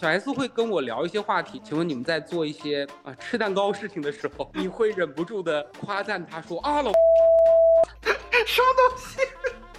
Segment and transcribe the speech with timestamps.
[0.00, 1.60] 小 S 会跟我聊一些话题。
[1.64, 6.92] 请问你们在做一些啊吃蛋糕事情的时候，你会忍不住的夸赞他说啊老
[8.46, 9.18] 什么东西？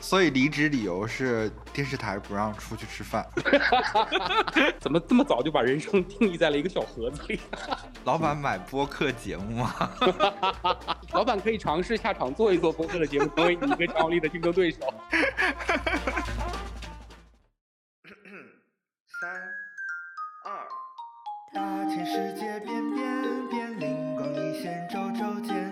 [0.01, 3.25] 所以离职理由是电视台不让出去吃饭。
[4.77, 7.39] 怎么这么早就把人生定义在了一个小盒子里？
[8.03, 9.89] 老板买播客节目吗？
[11.13, 14.79] 老板可以尝试下场做一做播客的节目，成为你一个强有力的竞争对手。
[19.21, 19.51] 三二，
[21.59, 23.03] 大千世界变变
[23.49, 25.68] 变，灵光一现周周见，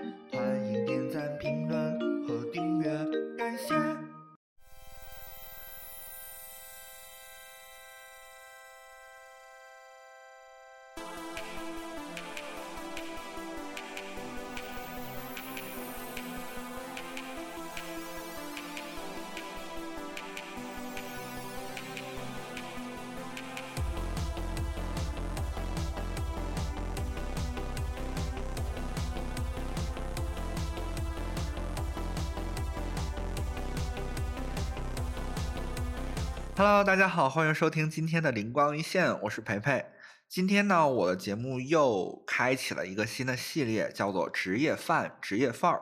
[36.77, 39.83] Hello，大家好，欢迎收听今天的灵光一现，我是培培。
[40.29, 45.81] 今天呢，我的节目又开启了一个新的系列，叫做职业范职业范儿。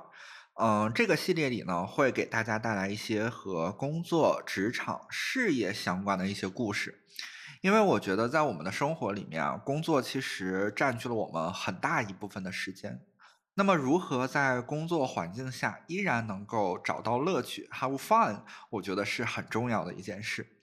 [0.53, 7.03] 嗯，这个系列里呢，会给大家带来一些和工作、职场、事业相关的一些故事。
[7.59, 13.01] 因为我觉得在我们的生活里面啊，工作其实占据了我们很大一部分的时间。
[13.55, 20.54] 那么，如何在工作环境下依然能够找到乐趣，have fun，我觉得是很重要的一件事。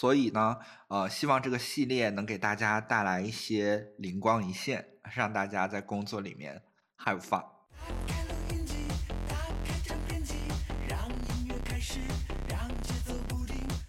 [0.00, 0.56] 所以呢，
[0.88, 4.82] 呃，希望这个系列能给大家带来一些灵光一现，
[5.14, 6.62] 让大家在工作里面
[7.04, 7.44] have fun。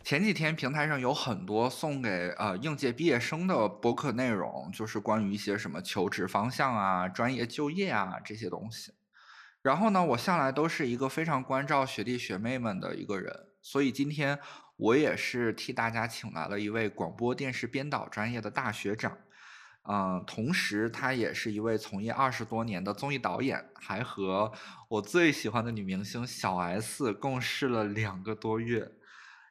[0.04, 8.92] 前几天平台上有很多送给呃应届毕业生的播客内容，就是关于一些什么求职方向啊、专业就业啊这些东西。
[9.62, 14.38] 然后呢，我向来都是一个非常关照学弟学妹们的一个人，所以今天。
[14.82, 19.16] 我也是替大家请来了一位广播电视编导专业的大学长，
[19.88, 24.52] 嗯，同时他也是一位从业二十多年的综艺导演，还和
[24.90, 28.92] 我最喜欢的女明星小 S 共事了两个多月。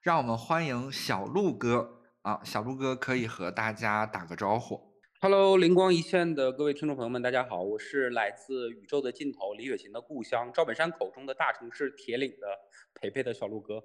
[0.03, 2.41] 让我们欢迎小鹿哥啊！
[2.43, 4.81] 小鹿哥可以和大家打个招呼。
[5.21, 12.49] Hello，灵光一现的各位听众朋友们，大家好，我是来自宇宙的尽头李雪琴的故乡赵本山口中的大城市铁岭的
[12.95, 13.81] 培培的小鹿哥。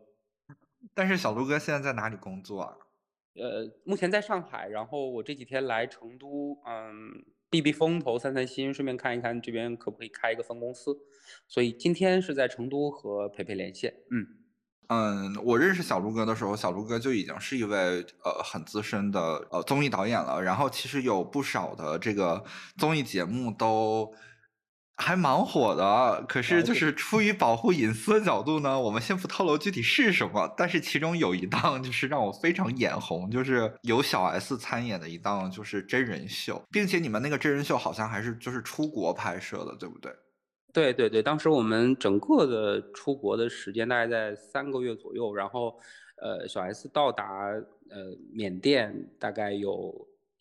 [0.93, 2.75] 但是小鹿哥现在在哪里工作啊？
[3.35, 10.95] 呃，目前在上海，然后我这几天来成都，嗯，避避风头，散散心，顺便看一看这边可不可以开一个分公司。
[11.47, 13.93] 所以今天是在成都和培培连线。
[14.11, 14.27] 嗯
[14.87, 19.19] 嗯，我认识小鹿哥的时候，小鹿哥就已经是一位呃很资深的
[19.51, 22.43] 呃综艺导演了，然后其实有不少的这个
[22.77, 24.13] 综艺节目都。
[24.97, 30.53] 还蛮火的，可是就是出于保护隐私的角度呢，我们先不透露具体是什么。
[30.55, 40.11] 但是其中有一档就是让我非常眼红，就是有小 S 参演的一档就是真人秀，并且你们那个真人秀好像还是就是出国拍摄的，对不对？
[40.71, 45.77] 对对对，当时我们整个的出国的时间大概在三个月左右，然后
[46.21, 47.25] 呃小 S 到达
[47.89, 49.93] 呃缅甸大概有。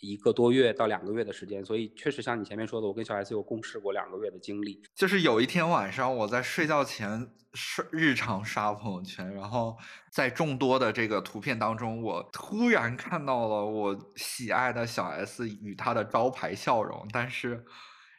[0.07, 4.83] 一个多月到两个月的时间，所以确实像你前面说的，我跟小 S 有共事过两个月的经历。
[4.95, 9.77] 就是有一天晚上，我在睡觉前刷日常刷朋友圈，然后
[10.11, 17.65] 在众多的这个图片当中，我突然看到了我喜爱的小 S 与她的招牌笑容，但是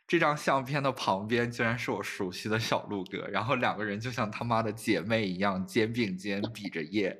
[0.07, 7.19] 这张相片的旁边居然是我熟悉的小鹿哥，然后两个人就像他妈的姐妹一样，肩并肩比着耶。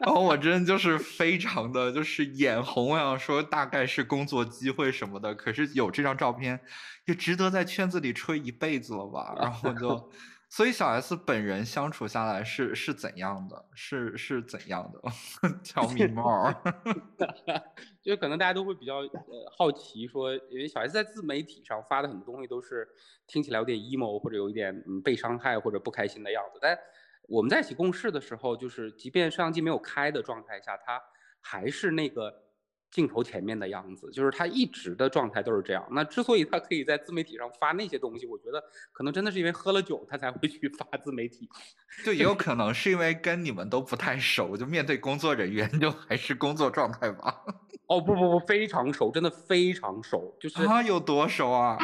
[0.00, 6.60] 然后我真的就是非常的就是眼红，我想说大概是工作机会什么的，可是有这张照片，
[7.06, 9.34] 也值得在圈子里吹一辈子了吧？
[9.40, 10.10] 然后就，
[10.48, 13.64] 所以小 S 本人相处下来是是怎样的？
[13.74, 15.10] 是是怎样的？
[15.62, 16.52] 小米帽，
[18.02, 22.86] 就可能大家都会比较呃好奇，说因为小 S 在自媒体上发的很多东西都是
[23.26, 26.78] 听起来有点 emo 或者有一点嗯被伤害或者不开心的样子，但。
[27.28, 31.00] 我们在一起共事的时候，就是即便摄像机没有开的状态下，他
[31.40, 32.32] 还是那个
[32.90, 35.86] 镜头前面的样子，就是他一直的状态都是这样。
[35.90, 41.48] 那之所以他可以在自媒体上发那些东西，我觉得可能真的是因为喝了酒，他才会去发自媒体。
[42.04, 47.44] 就也有可能是因为跟你们都不太熟，就面对工作人员就还是工作状态吧。
[47.86, 51.78] 哦不不不，非常熟，真的非常熟，就是啊有多熟啊？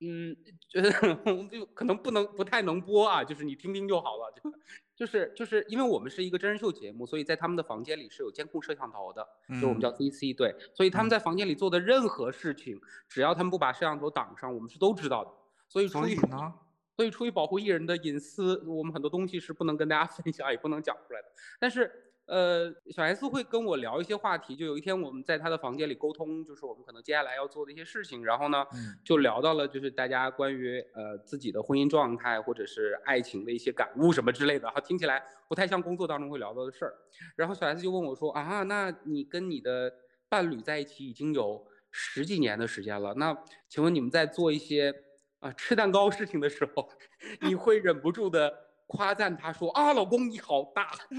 [0.00, 0.36] 嗯，
[1.50, 4.32] 就可能不能不太能播啊，就是你听听就好了。
[4.34, 4.52] 就
[4.96, 9.26] 就是就是因为我们是一个真人秀节目，所以在他们的房间里是有监控摄像头的，
[9.60, 15.30] 就我们叫 CC 对，所以他们在房间里做的任何事情，只要他们不把摄像头挡上，我们是都知道的。
[15.68, 16.54] 所以出于呢？
[16.96, 21.28] 所以出于保护艺人的隐私，我们很多东西是不能跟大家 分享，也不能讲出来的。
[21.60, 22.02] 但是。
[22.26, 28.66] 呃，小 S 会跟我聊一些话题，就有一天我们在他的房间里沟通，就是我们可能接下来要做的一些事情，然后呢，
[29.04, 36.94] 就聊到了就是大家关于呃自己的婚姻状态或者是爱情的一些感悟什么之类的，哈，听起来不太像工作当中会聊到的事儿。
[37.36, 39.92] 然后小 S 就问我说啊，那你跟你的
[40.28, 43.36] 伴侣在一起已经有十几年的时间了，那
[43.68, 44.92] 请问你们在做一些
[45.38, 46.88] 啊吃蛋糕事情的时候，
[47.42, 48.65] 你会忍不住的？
[48.86, 50.92] 夸赞他说啊，老公你好大，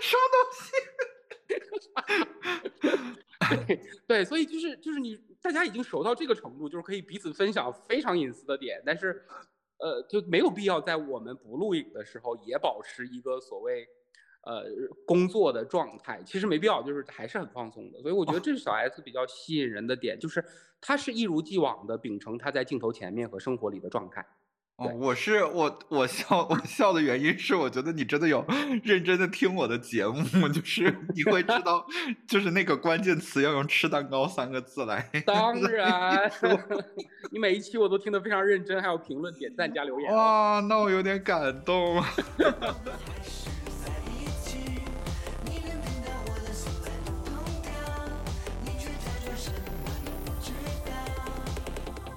[0.00, 0.72] 什么东西？
[3.66, 9.24] 对 对，所以就是就是你大家已经熟到这个程度，就是可以彼此分享非常隐私的点，但是
[9.78, 13.86] 呃就没有必要在我们不录影的时候也保持一个所谓
[14.42, 14.64] 呃
[15.06, 18.00] 工作的状态，其实没必要，就是还是很放松的。
[18.02, 20.44] 所以我觉得这是小 S 比较吸引人的点，就是
[20.80, 24.26] 他是一如既往的秉承他在镜头前面和生活里的状态。
[24.78, 28.46] 哦，我是我我笑 我笑的原因是，我觉得你真的有
[28.84, 31.84] 认真的听我的节目， 就是你会知道，
[32.28, 35.10] 就是那个关键词要用“吃蛋糕”三个字来。
[35.26, 36.30] 当然，
[37.32, 40.14] 你每一期我都听得非常认真，还有评论、点赞加留言。
[40.14, 42.00] 哇，那我有点感动。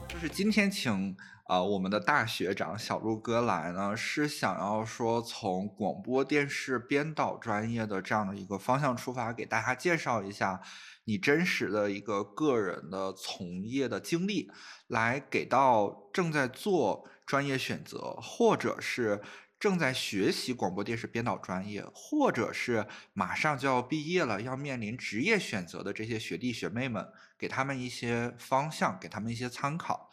[0.07, 1.17] 就是今天请。
[1.51, 10.61] 啊，我们的大学长小鹿哥来呢，是想要说从广播电视编导专业的这样的一个方向出发，给大家介绍一下
[11.03, 14.49] 你真实的一个个人的从业的经历，
[14.87, 19.21] 来给到正在做专业选择，或者是
[19.59, 27.05] 正在学习广播电视编导专业，或者是马上就要毕业了，要面临职业选择的这些学弟学妹们，
[27.37, 30.09] 给他们一些方向，给他们一些参考。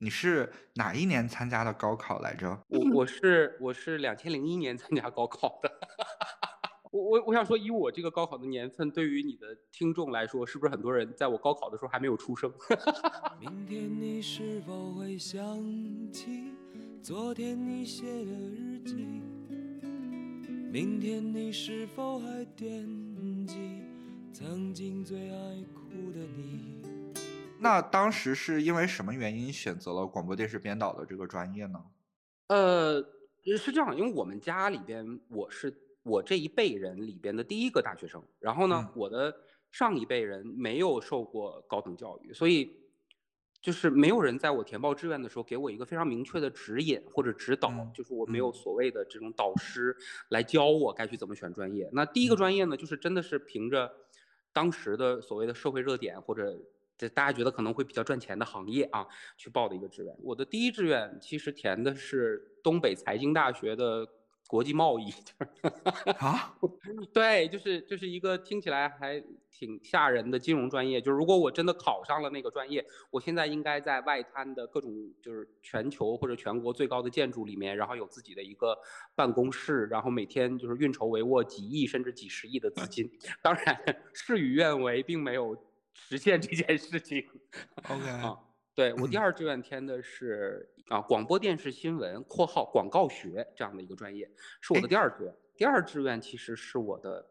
[0.00, 2.58] 你是哪一年参加的高考来着？
[2.68, 5.70] 我我是我是两千零一年参加高考的。
[6.92, 12.52] 我我我想说，以我这个高考的年份，对于你的听众来说，是不是很多人在我高考的时候还没有出生？
[13.40, 15.42] 明天你是否会想
[16.12, 16.52] 起
[17.02, 19.22] 昨天你写的日记？
[20.70, 22.86] 明天你是否还惦
[23.46, 23.82] 记
[24.32, 26.85] 曾经最爱哭的你？
[27.58, 31.82] 那当时是因为什么原因选择了广播电视编导的这个专业呢？
[32.48, 33.02] 呃，
[33.58, 35.72] 是这样，因为我们家里边，我是
[36.02, 38.22] 我这一辈人里边的第一个大学生。
[38.38, 39.34] 然后呢，我的
[39.70, 42.70] 上一辈人没有受过高等教育，所以
[43.60, 49.96] 就是没有人在我填报志愿的时候给我一个非常明确的指引或者指导，就是我没有所谓的这种导师
[50.28, 51.88] 来教我该去怎么选专业。
[51.92, 53.90] 那第一个专业呢，就是真的是凭着
[54.52, 56.56] 当时的所谓的社会热点或者。
[56.98, 59.06] 这大家觉得可能会比较赚钱的行业啊，
[59.36, 60.16] 去报的一个志愿。
[60.22, 64.06] 我的第一志愿其实填的是东北财经大学的
[64.46, 65.12] 国际贸易。
[66.18, 66.56] 啊？
[67.12, 71.00] 对，就是就是一个听起来还挺吓人的金融专业。
[71.00, 78.74] 就是如果我真的考上了那个专业，我现在应该在外滩的各种就是全球或者全国最高的建筑里面，然后有自己的一个
[79.14, 83.10] 办公室，然后每天就是运筹帷幄几亿甚至几十亿的资金。
[83.42, 83.76] 当然
[84.14, 85.54] 事与愿违，并没有。
[86.08, 87.24] 实现这件事情，
[87.90, 88.38] OK 啊，
[88.74, 95.34] 对我第二志愿填的是啊广播电视新闻（括号广告学）这样的一个专业，是我的第二志愿。
[95.56, 97.26] 第二志愿其实是我的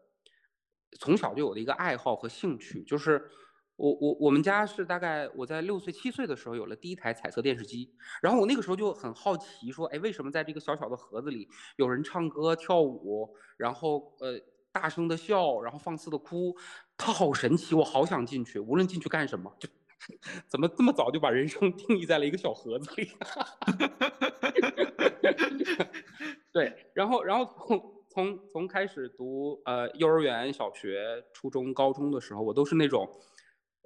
[0.98, 3.24] 从小就有的一个爱好和兴趣，就是
[3.76, 14.38] 我我我们家是大概我在六岁七岁的时候有了第一台彩色电视机，然后我那个时候就很好奇，说哎为什么在这个小小的盒子里有人唱歌跳舞，然后呃。
[14.72, 16.54] 大声的笑，然后放肆的哭，
[16.98, 18.58] 他好神奇，我好想进去。
[18.58, 19.68] 无论进去干什么，就
[20.48, 23.10] 怎么这么早就把人生 定义在了一个小盒子里？
[26.52, 33.06] 对，然后，然后从从从开始读呃幼儿园、小学、初中、高中的时候，我都是那种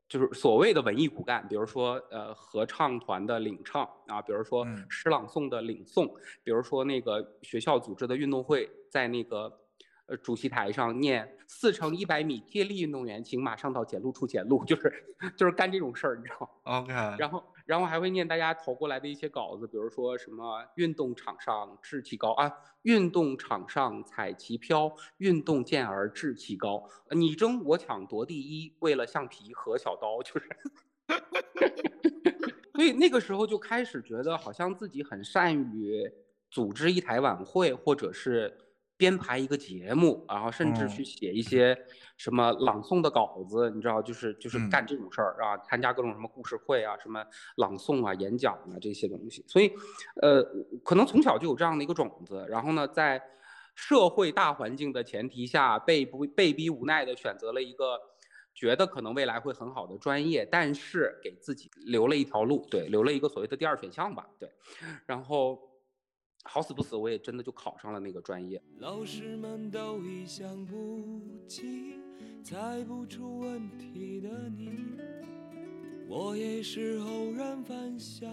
[0.09, 6.07] 就是所谓的文艺骨干，比如说呃合唱团的领唱啊，比如说诗朗诵的领诵，
[6.45, 9.60] 比如说那个学校组织的运动会，在那个。
[10.11, 14.93] 呃，主席台上念四乘一百米接力运动员，请马上到检录处检录，就是
[15.37, 16.93] 就是干这种事儿，你知道吗？OK。
[17.17, 22.52] 然后然后还会念大家投过来的一些稿子，比如说什么运动场上志气高啊，
[22.83, 30.49] 运动场上彩旗飘，运动健儿志气高，你争我抢夺第一，为了橡皮和小刀，就是。
[32.75, 36.11] 所以那个时候就开始觉得好像自己很善于
[36.50, 38.52] 组织一台晚会，或者是。
[39.00, 41.75] 编排一个节目，然后甚至去写一些
[42.19, 47.25] 什么朗诵的稿子，你知道，就是就是干这种事儿啊，参加各种什么故事会啊，什么
[47.57, 49.42] 朗诵啊、演讲啊这些东西。
[49.49, 49.73] 所以，
[50.21, 50.45] 呃，
[50.85, 52.45] 可能从小就有这样的一个种子。
[52.50, 53.23] 然后呢，在
[53.75, 57.99] 社会大环境的前提下，被不被逼无奈的选择了一个
[58.54, 64.52] 觉得可能未来会很好的专业，但是给自己留了一条路，对，留了一个所谓的第二选项吧，对，
[65.07, 65.69] 然后。
[66.44, 68.61] 好死不死，我也真的就考上了那个专业。
[68.78, 72.00] 老师们都已想不起
[72.42, 74.99] 猜不出问题的你，
[76.09, 78.28] 我也是偶然翻相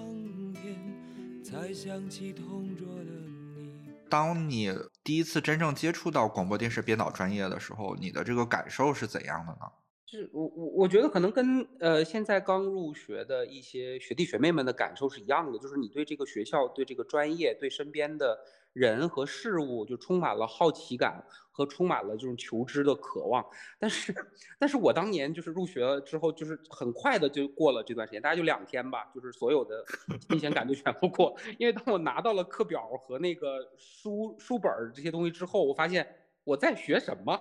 [0.53, 3.73] 片才想起同桌的你。
[4.09, 4.73] 当你
[5.03, 9.69] 第一次真正接触到广播电视编导专业的时候，你的这个感受是怎样的呢？
[10.09, 18.39] 就是我我我觉得可能跟呃现在刚入学的一些学弟学妹们的感受是一样的，就是你对这个学校、对这个专业、对身边的
[18.71, 21.21] 人和事物就充满了好奇感
[21.51, 23.45] 和充满了这种求知的渴望。
[23.77, 24.15] 但是，
[24.57, 29.83] 但是我当年就是入学之后，就是很快的就过了这段时间，大概就两天吧，就是所有的
[30.29, 31.37] 新鲜感就全部过。
[31.59, 36.07] 因为当我拿到了课表和那个书书本这些东西之后，我发现。
[36.47, 37.37] 我在学什么？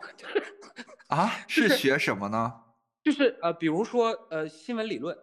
[1.06, 2.52] 啊，是学什么呢？
[3.04, 5.16] 就是呃，比如说呃，新闻理论，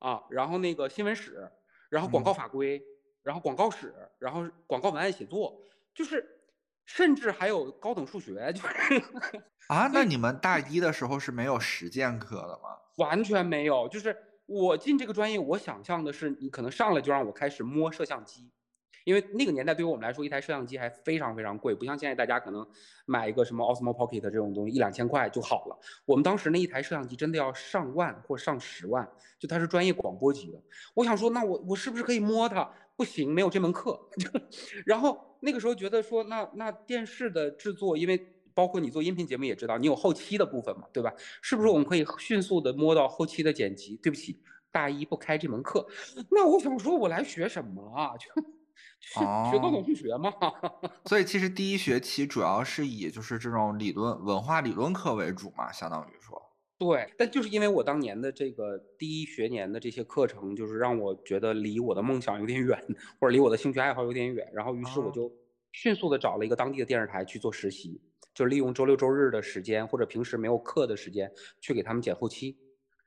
[0.00, 1.48] 啊，然后那个新闻史，
[1.88, 2.82] 然后广告法规，
[3.22, 5.62] 然后广告史，然后广告文案写作，
[5.94, 6.26] 就是
[6.84, 8.68] 甚至还有高等数学，就是
[9.68, 12.76] 啊，那你们大 一的时候是没有实践课的吗？
[12.96, 18.50] 完全没有，就是我进这个专业，我想象的是你可能上来就让我开始摸摄像机。
[19.04, 22.66] 因为那个年代对于我们来说，一台摄像机还非常非常贵，不像现在大家可能
[23.06, 25.78] 买一个什么 Osmo Pocket 这种东西一两千块就好了。
[26.04, 30.60] 我们当时那一台摄像机真的要上万或上十万，就它是专业广播级的。
[30.94, 32.70] 我想说，那我我是不是可以摸它？
[32.94, 33.98] 不行，没有这门课。
[34.84, 41.12] 然后那个时候觉得说，那那电视的制作，因为包括你做音频节目也知道，你有后期的部分嘛，对吧？
[41.40, 43.96] 是不是我们可以迅速的摸到后期的剪辑？
[44.02, 44.40] 对不起，
[44.70, 45.84] 大一不开这门课。
[46.30, 48.12] 那我想说，我来学什么啊？
[48.16, 48.28] 就。
[49.50, 50.32] 学高等数学嘛，
[51.06, 56.40] 所以其实第一学期主要是以就是这种理论文化理论课为主嘛，相当于说。
[56.78, 62.76] 对，但就是因为我当年的这个第一学年的这些课程，就是让我觉得离我的梦想有点远，
[63.20, 65.30] 或者离我的兴趣爱好有点远，然后于是我就
[65.70, 68.00] 迅速的找了一个当地的电视台去做实习，
[68.34, 72.58] 就利用周六周日的时间或者平时没有课的时间去给他们剪后期。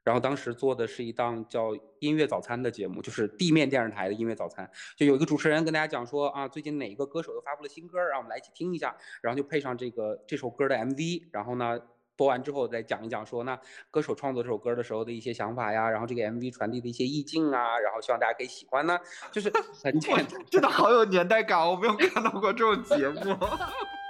[0.05, 11.79] 然后当时做的是一档叫音乐早餐的节目，就是地面电视台的音乐早餐，就有一个主持人跟大家讲说啊，最近哪一个歌手又发布了新歌，让我们来一起听一下，然后就配上这个这首歌的 MV，然后呢
[12.15, 13.59] 播完之后再讲一讲说那
[13.89, 19.00] 歌手创作这首歌的时候的一些想法呀，然后这个 MV 传递的一些意境啊，然后希望大家可以喜欢呢，
[19.31, 19.51] 就是
[19.83, 23.35] 很 简单，真的好有年代感，我没有看到过这种节目。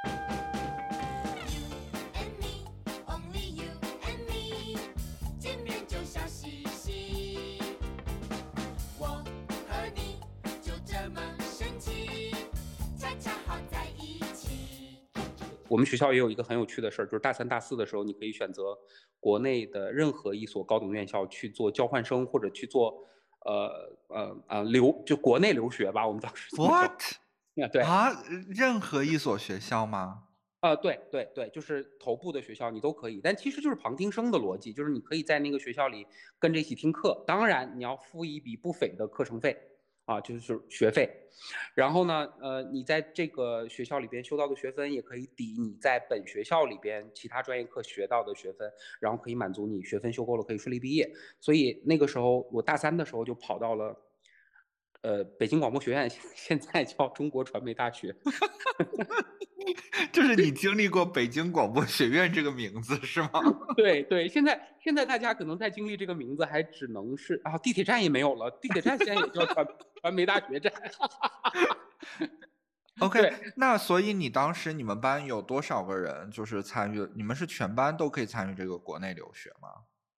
[15.67, 18.77] 我们学校也有一个很有趣的事儿，就是大三、大四的时候，你可以选择
[19.19, 23.03] 国内的任何一所高等院校去做交换生，或者去做，
[23.45, 26.07] 呃呃呃留就国内留学吧。
[26.07, 27.01] 我们当时 what
[27.55, 28.11] 啊对啊，
[28.49, 30.23] 任何一所学校吗？
[30.61, 36.05] 啊对对对，就是头部的学校你都可以，但其实就是旁听生的逻辑，就是你可以在那个学校里
[36.39, 39.55] 跟着一起听课，当然你要付一笔不菲的课程费。
[40.05, 41.09] 啊，就是学费，
[41.73, 51.11] 然后呢，呃，你在这个学校里边修到的学分也可以抵你在本学校里边其他专业课学到的学分，然后可以满足你学分修够了可以顺利毕业。
[51.39, 53.99] 所以那个时候我大三的时候就跑到了，
[55.05, 58.15] 呃，北京广播学院， 现在叫中国传媒大学。
[60.11, 63.29] 就是你经历过北京广播学院这个名字是吗？
[63.77, 69.67] 对对，现在现在大家可能在经历这个名字，还只能是啊，地铁站也没有了，地铁站现在也叫传
[70.01, 70.73] 传媒大学站。
[72.99, 77.07] OK，那所以你当时你们班有多少个人就是参与？
[77.15, 79.69] 你们是全班都可以参与这个国内留学吗？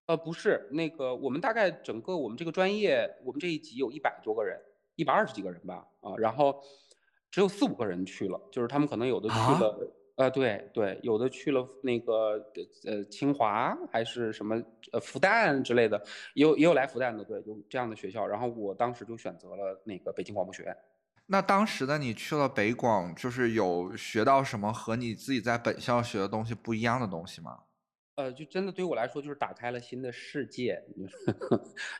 [0.07, 4.57] 呃，不是，那个我们大概整个我们这个专业，我们这一级有一百多个人，
[4.97, 6.61] 一百二十几个人吧，啊，然后。
[7.29, 12.43] 只有四五个人去了，就是他们可能有的去了，呃，对对，有的去了那个
[12.87, 14.57] 呃清华还是什么
[14.93, 18.27] 呃复旦之类的，也有也有来复旦的，对，就这样的学校。
[18.27, 20.75] 然后我当时就选择了那个北京广播学院。
[21.27, 27.65] 那当时的你去了北广，就是有学到什么和你自己在本校学的东西不一样的东西吗？
[28.17, 30.83] 呃，就真的对我来说，就是打开了新的世界，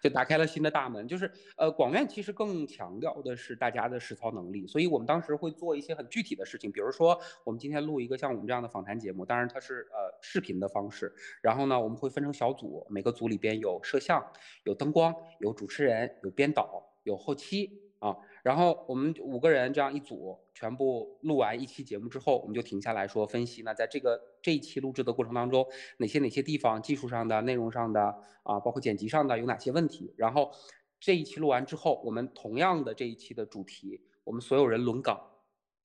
[0.03, 1.07] 就 打开了新的大门。
[1.07, 14.27] 就是呃，广院其实更强调的是大家的实操能力，所以我们当时会做一些很具体的事情，比如说我们今天录一个像我们这样的访谈节目，当然它是呃视频的方式，然后呢，我们会分成小组，每个组里边有摄像、
[14.65, 18.17] 有灯光、有主持人、有编导、有后期啊。
[18.43, 23.63] 然后我们五个人这样一组，全部录完一期节目之后，我们就停下来说分析。
[23.63, 25.67] 那在这个这一期录制的过程当中，
[25.99, 28.03] 哪些哪些地方技术上的、内容上的
[28.43, 30.15] 啊，包括剪辑上的有哪些问题？
[30.17, 30.51] 然后
[31.01, 35.21] 这一期录完之后，我们同样的这一期的主题，我们所有人轮岗。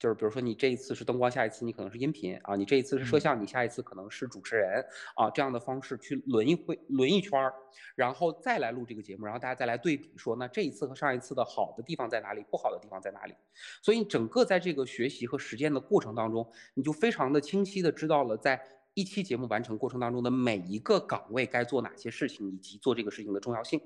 [0.02, 4.84] 就是比如说你这一次是灯光，下一次你可能是音频啊，你这一次是摄像，你下一次可能是主持人
[5.16, 7.54] 啊，这样的方式去轮一回轮一圈儿，
[7.94, 13.36] 然后再来录这个节目，然后大家再来对比说，那这一次和上一次的好的地方在哪里，不好的地方在哪里？
[13.84, 18.60] 所以整个在这个学习和实践的过程当中，你就非常的清晰的知道了，在
[18.96, 23.80] 一期节目完成过程当中的每一个岗位该做哪些事情，以及做这个事情的重要性。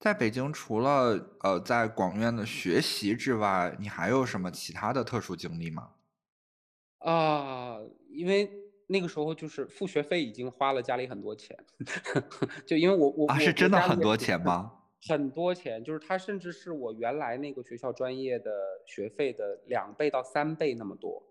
[0.00, 5.90] 在北京，除了呃在广院的学习之外，你还有什么其他的特殊经历吗？
[6.98, 7.78] 啊，
[8.10, 8.48] 因为
[8.86, 11.56] 那个时候就是付学费已经花了家里很多钱，
[12.66, 14.72] 就因为我我啊是真的很多钱吗？
[15.08, 18.50] 很多钱，就是它甚至是我原来那个学校专业的
[18.86, 21.22] 学费的两倍到三倍那么多。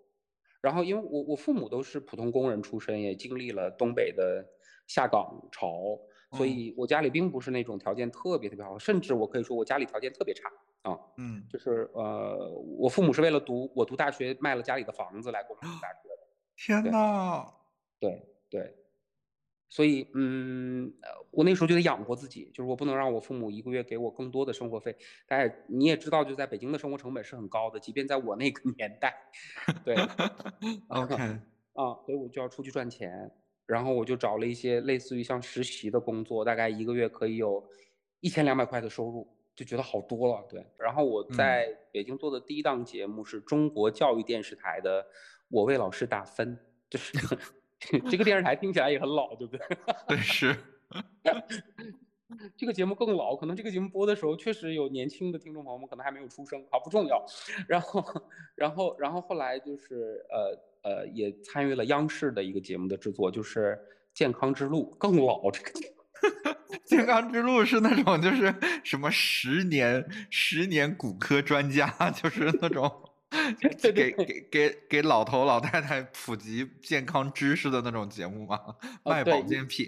[0.62, 4.46] 然后因为我我父母都是普通工人出身，也经历了东北的
[4.88, 6.00] 下岗潮。
[6.32, 10.50] 所以，我家里并不是那种条件特别特别好，甚至我可以说我家里条件特别差
[10.82, 10.98] 啊。
[11.18, 16.28] 嗯，就是呃，我父母是为了读我读大学卖了家里的房子来供我读大学的。
[16.56, 17.46] 天呐，
[18.00, 18.76] 对对，
[19.70, 20.94] 所以嗯，
[21.32, 24.96] 我那时候就得养活自己，就是我不能让我父母一个月给我更多的生活费。
[25.28, 29.16] 大家你也知道，就在北京的生活成本是很高的，即便在我那个年代。
[29.86, 29.96] 对，
[30.90, 31.16] OK
[31.74, 33.32] 啊，所以我就要出去赚钱。
[33.68, 37.62] 然后我就找了一些类似于像实习的工作，大概一个月可以有
[38.22, 40.42] 一千两百块的收入，就觉得好多了。
[40.50, 45.04] 对，然后我在北京做的第一档节目是中国教育电视台的
[45.50, 46.56] 《我为老师打分》，
[46.90, 47.12] 就是
[48.10, 49.78] 这个电视台听起来也很老，对不对？
[50.08, 50.56] 对，是。
[52.56, 57.26] 这个节目更老，可能这个节目播的时候确实有年轻的听众朋友们可能还没有出生，好不重要。
[57.68, 58.04] 然后，
[58.56, 60.58] 然后，然后后来就是呃。
[60.88, 63.72] 呃，也参与了央视的一个节目的制作，就是
[64.14, 65.96] 《健康之路》，更老这个节目。
[66.88, 72.90] 健康之路是那种就是什么十年十年骨科专家， 就是那种
[73.94, 78.58] 给给给给老头老太太普及健康知识的那种节目吗？
[79.04, 79.88] 卖保健品？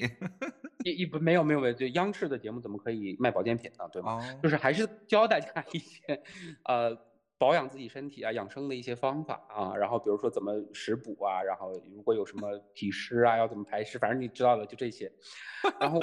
[0.83, 3.87] 一一不没有没有没有，就央视的节目怎么可以卖保健品呢？
[3.93, 4.19] 对吗？
[4.43, 6.21] 就是还是教大家一些
[6.65, 7.08] 呃。
[7.39, 15.09] 保养自己身体啊，养生的一些方法啊，然后比如说怎么食补啊，然后如果有什么 体湿啊，要怎么排湿，反正你知道的就这些。
[15.79, 15.99] 然后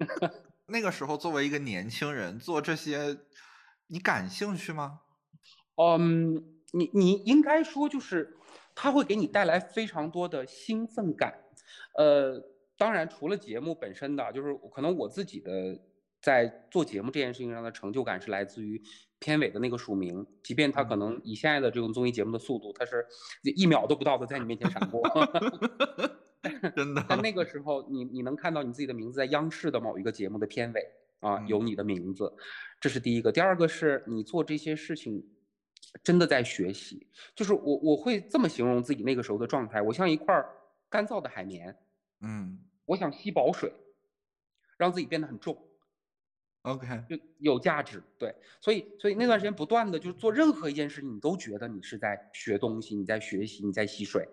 [0.68, 3.16] 那个时候作为一个年轻人做这些，
[3.86, 5.00] 你感兴趣吗？
[5.76, 8.36] 嗯，你你应该说就是
[8.74, 11.42] 它会给你带来非常多的兴奋感。
[11.96, 12.38] 呃，
[12.76, 15.80] 当然除了节目本身的，就是可能我自己的
[16.20, 18.82] 在做节目这件事情上的成就感是来自于。
[19.18, 23.06] 片尾的那个署名，即便他可能以现在的这种综艺节目的速度，他是
[23.42, 25.02] 一秒都不到的在你面前闪过，
[26.76, 27.04] 真的。
[27.08, 30.86] 但那个时候，你你能看到你自己的名字在央视的某一个节目的片尾
[31.20, 32.32] 啊，有你的名字，
[32.80, 33.32] 这是第一个。
[33.32, 35.26] 第二个是你做这些事情
[36.04, 40.44] 真的在学习，就是我我会这么形容自己那个时候的状态，我像一块
[40.90, 41.74] 干燥的海绵，
[42.20, 43.72] 嗯，我想吸饱水，
[44.76, 45.56] 让自己变得很重。
[46.66, 54.28] OK，就有价值，对，所以所以那段时间不断的就是做任何一件事，你都觉得你是在学东西，你在学习，你在吸水，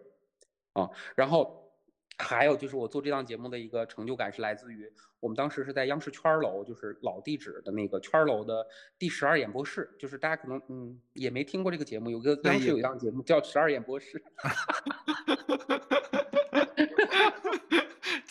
[0.74, 1.72] 啊，然后
[2.18, 8.66] 还有就是我做这档节目的一个成就感是来自于我们当时是在央视圈楼，就是老地址的那个圈楼的
[8.98, 14.20] 第十二演播室，就是大家可能嗯也没听过这个节目，有个央视有一档节目叫十二演播室。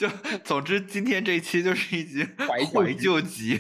[0.02, 0.08] 就
[0.42, 3.56] 总之，今天这一期就是一集怀怀旧集，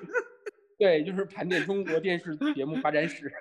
[0.78, 3.32] 对，就是盘点中国电视节目发展史。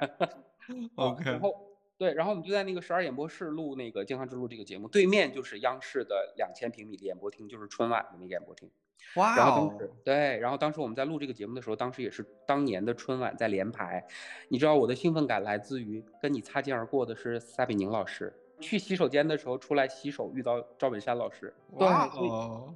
[0.95, 1.53] OK，然后
[1.97, 8.71] 对，然后我们就在那个十二演播室录那个《健康之路》这个节目，对面就是央视的两千平米的演播厅，就是春晚的那个演播厅。
[9.15, 9.35] 哇！
[9.35, 14.07] 然后当时对，然后当时我们在录这个节目的时候，当时也是当年的春晚在连排。
[14.47, 18.33] 你知道我的兴奋感来自于跟你擦肩而过的是撒贝宁老师。
[18.61, 21.87] 去洗手间的时候出来洗手遇到赵本山老师，对，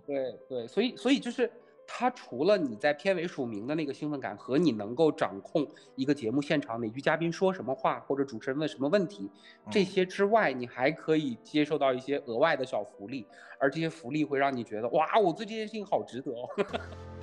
[0.05, 1.49] 对对，所以所以所以就是
[1.87, 9.29] 他除了你在片尾署名的那个兴奋感和你能够掌控一个节目现场哪句嘉宾说什么话或者主持人问什么问题
[9.69, 13.25] 这些之外，你还可以接受到一些额外的小福利，
[13.59, 16.49] 而这些福利会让你觉得哇，我做这件事情好值得哦。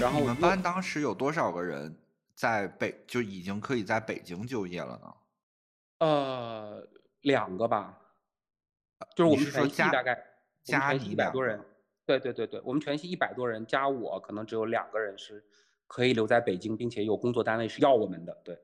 [0.00, 1.96] 然后你们班当时有多少个人
[2.34, 5.14] 在北就已经可以在北京就业了呢？
[5.98, 6.86] 呃，
[7.22, 7.98] 两个吧，
[9.14, 10.18] 就是我们全系大概
[10.62, 11.60] 加你一百多人。
[12.04, 15.42] 对对对对，我们全系一百多人，加我可能只有两个人是
[15.86, 18.36] 可以留在北京，并且有工作单位是要我们的。
[18.44, 18.56] 对，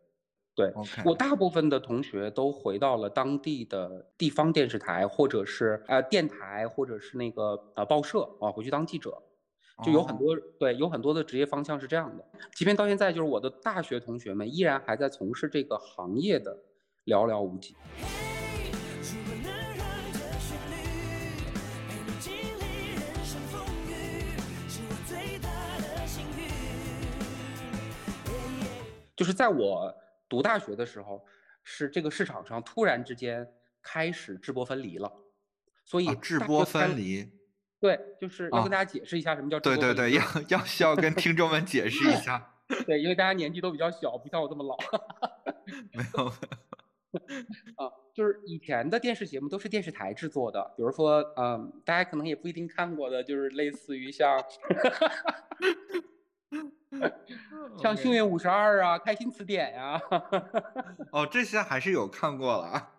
[0.55, 0.73] 对
[1.05, 9.21] 我大部分的同学都回到了当地的地方电视台，或者是呃电台，或者是那个呃报社啊，回去当记者。
[9.85, 12.25] 就有很多对，有很多的职业方向是这样的。
[12.55, 16.57] 即便到现在，就是我的大学同学们依然还在从事这个行业的
[17.07, 17.75] 寥寥无几。
[29.15, 29.95] 就是在我
[30.29, 31.25] 读大学的时候，
[31.63, 33.47] 是这个市场上突然之间
[33.81, 35.13] 开始质播分离了，
[35.85, 37.42] 所以质播分离。
[37.83, 42.53] 对，就是要跟大家解释一下什么叫对对对，要 要需要跟听众们解释一下。
[42.87, 44.77] 对，因为大家年纪都比较小，不像我这么老。
[45.93, 46.27] 没有。
[47.75, 54.41] 啊，就是以前的电视节目都是电视台制作的，比如说，嗯，大家可能也不一定看过的，就是类似于像，
[57.77, 60.01] 像《幸运五十二》啊，《开心词典》呀。
[61.11, 62.91] 哦，这些还是有看过了。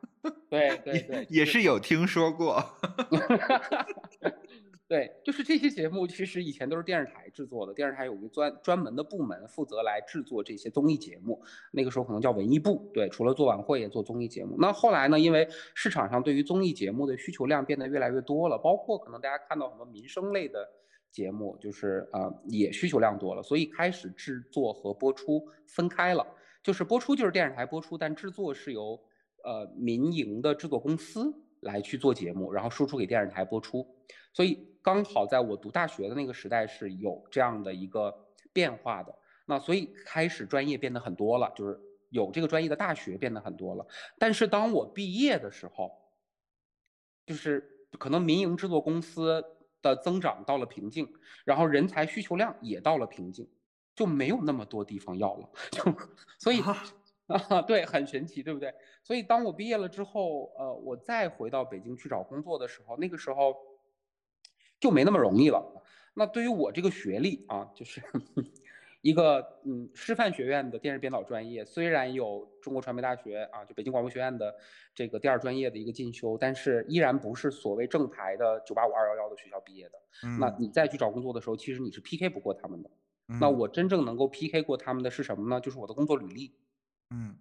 [0.50, 2.64] 对对对，也是有听说过。
[4.94, 7.74] 对，就是这些节目，其实以前都是电视台制作的。
[7.74, 12.92] 电视台有一个专专门的部门负责来制作这些综艺节目，那个时候可能叫文艺部。
[12.94, 14.56] 对，除了做晚会，也做综艺节目。
[14.60, 20.70] 那后来呢，因为市场上对于综艺节目的需求量变得越来越多了，包括可能大家看到很多民生类的
[21.12, 26.24] 节目，就是啊，也需求量多了，所以开始制作和播出分开了。
[26.62, 29.00] 就是播出就是电视台播出，但制作是由
[29.44, 33.84] 呃民营的制作公司来去做节目，然后输出给电视台播出。
[34.32, 38.14] 所以刚好在我读大学的那个时代是有这样的一个
[38.52, 43.88] 变化的，那所以开始专业变得很多了，就是有这个专业的大学变得很多了。
[44.20, 45.90] 但是当我毕业的时候，
[47.26, 49.42] 就是可能民营制作公司
[49.82, 51.08] 的增长到了瓶颈，
[51.46, 53.50] 然后人才需求量也到了瓶颈，
[53.96, 55.82] 就没有那么多地方要了， 就
[56.38, 56.60] 所以
[57.28, 58.74] 啊， 对，很神奇，对不对？
[59.02, 63.56] 所以当我毕业了之后，呃，我再回到北京去找工作的时候，那个时候。
[64.84, 65.64] 就没那么容易了。
[66.14, 68.02] 那对于我这个学历啊，就是
[69.02, 74.54] 一个嗯师范学院的电视编导专业，虽然有中国传媒大学啊，就北京广播学院的
[74.94, 79.94] 这个第二专业的一个进修，但是依然不是所谓正牌的九八五二幺幺的学校毕业的。
[80.38, 82.92] 那你再去找工作的时候，其实你是 PK 不过他们的。
[83.40, 85.62] 那我真正能够 PK 过他们的是什么呢？
[85.62, 86.54] 就是我的工作履历。
[87.10, 87.38] 嗯，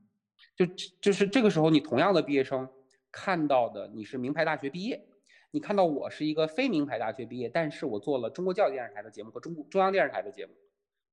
[0.55, 0.65] 就
[1.01, 2.69] 就是这个时候，你同样的毕业生
[3.11, 5.05] 看到的你是名牌大学毕业。
[5.55, 10.53] 你看到我是一个非名牌大学毕业，但是我做了中国教育电视台的节目和中中央电视台的节目，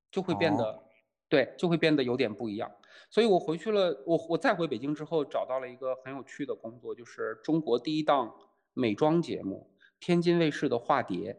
[0.10, 0.82] 就会变得，
[1.28, 2.72] 对，就会变得有点不一样。
[3.10, 8.34] 所以我回去了，我我再回北京之后，找到了一个很有趣的工作，就是中国第一档
[8.74, 11.38] 美妆节目，天津卫视的《化蝶》。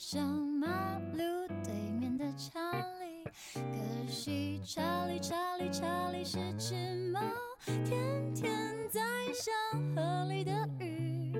[0.00, 0.20] 查
[3.00, 3.26] 理，
[4.64, 7.20] 查理，查理是只猫，
[7.64, 9.00] 天天在
[9.32, 9.52] 想
[9.96, 11.34] 河里的鱼。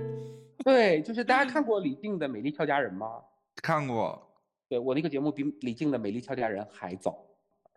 [0.64, 3.22] 对，就是大家看过李静的《美丽俏佳人》吗？
[3.62, 4.20] 看过。
[4.68, 7.24] 对我那个节目比李静的《美丽俏佳人》还早，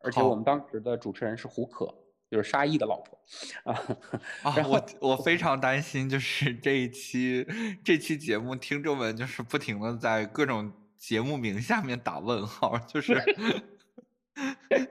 [0.01, 1.93] 而且我们当时的主持人是胡可，
[2.31, 3.19] 就是沙溢的老婆。
[3.63, 3.75] 啊，
[4.41, 7.45] 啊，我我非常担心，就是这一期
[7.83, 13.21] 这期节目听众们就是不停的在各种节目名下面打问号，就是。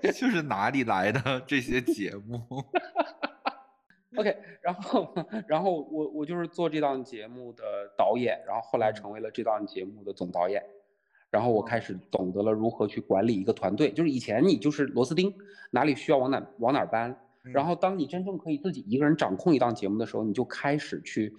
[0.02, 2.44] 就是哪里来的这些节目
[4.16, 5.14] ？OK，然后，
[5.48, 7.64] 然后我我就是做这档节目的
[7.96, 10.62] 导演，然后后来成为了这档节目的总导演，
[11.30, 13.90] 然后我开始懂得了如何去管理一个团队。
[13.90, 15.34] 就是以前你就是螺丝钉，
[15.70, 17.18] 哪里需要往哪往哪搬。
[17.42, 21.32] 然后当你真正可以自己一个人掌控一档节目的时候，你就开始去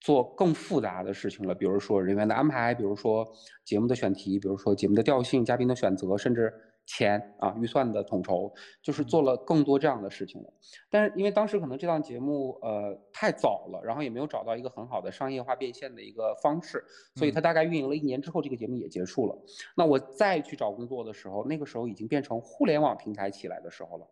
[0.00, 3.30] 做更复杂的事情了，比如说人员的安排，比如说
[3.64, 6.52] 节目的选题，比如说节目的调性、嘉宾的选择，甚至
[6.86, 10.52] 钱啊预算的统筹，就是做了更多这样的事情了。
[10.88, 16.82] 但是因为当时可能这档节目呃太早了，然后也没有找到一个很好的商业化变现的一个方式，
[17.14, 19.38] 所以它大概运营了一年之后，这个节目也结束了。
[19.76, 24.06] 那我再去找工作的时候，那个时候已经变成互联网平台起来的时候了，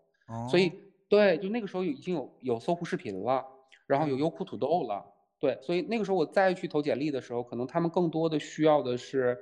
[0.48, 0.70] 所以
[1.08, 3.44] 对，就那个时候已经有有搜狐视频了，
[3.86, 5.04] 然后有优酷土豆了。
[5.40, 9.38] 对，所以那个时候我再去投简历的时候，可能他们更多的需要的是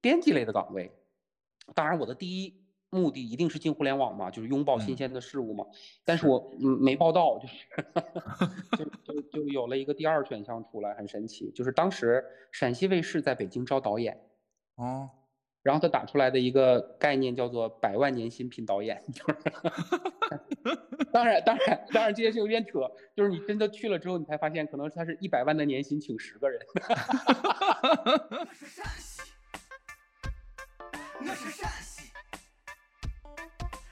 [0.00, 0.92] 编辑类的岗位。
[1.74, 2.54] 当然，我的第一
[2.90, 5.64] 目的一定是进互联网嘛，就是拥抱新鲜的事物嘛。
[6.04, 7.54] 但是我嗯没报到，就是
[8.76, 14.20] 就就就有了一个第二选项出来，很神奇，就是当时陕西卫视在北京招导演。
[14.74, 15.08] 哦。
[15.62, 19.02] 然后他打出来的一个概念叫做“百万年薪聘导演”，
[21.12, 22.80] 当然，当然，当然，这件事有点扯。
[23.14, 26.60] 就是你真的去了之后，你才发现，可能他是一百万的年薪请十个人。
[28.40, 29.22] 那是陕西，
[31.20, 32.12] 那是陕西，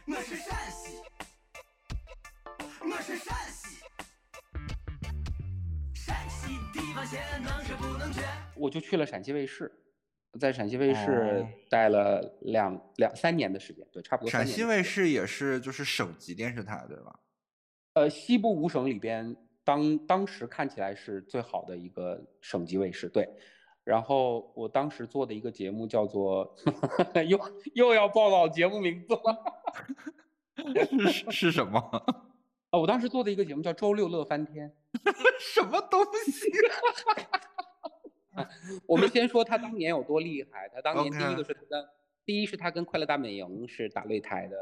[0.07, 1.03] 那是陕西，
[2.85, 3.85] 那是陕西，
[5.93, 8.23] 陕西地方线能吃不能缺。
[8.55, 9.71] 我就去了陕西卫视。
[10.39, 14.31] 在陕西卫视待了两两三年的时间，对，差不多。
[14.31, 17.19] 陕西卫视也是就是省级电视台，对吧？
[17.95, 19.35] 呃，西部五省里边，
[19.65, 23.29] 当当时看起来是最好的一个省级卫视，对。
[23.83, 26.55] 然后我当时做的一个节目叫做，
[27.29, 27.41] 又
[27.75, 31.79] 又要报道节目名字了，是是什么？
[32.71, 34.69] 啊，我当时做的一个节目叫《周六乐翻天》，
[35.39, 36.51] 什么东西？
[38.87, 40.69] 我们先说他当年有多厉害。
[40.75, 41.91] 他当年第一个是他的，
[42.25, 44.57] 第一是他跟快乐大本营是打擂台的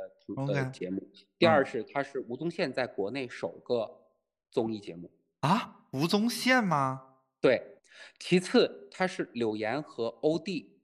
[0.46, 1.02] 的节目，
[1.38, 3.90] 第二是他是吴宗宪在国内首个
[4.50, 5.10] 综艺节目
[5.40, 7.02] 啊，吴宗宪吗？
[7.40, 7.78] 对，
[8.18, 10.78] 其次他是柳岩和欧弟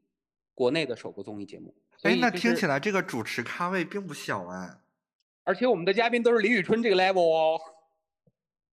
[0.55, 1.74] 国内的首个综艺节目。
[2.03, 4.79] 哎，那听起来这个主持咖位并不小哎，
[5.44, 7.61] 而且我们的嘉宾都是李宇春这个 level 哦。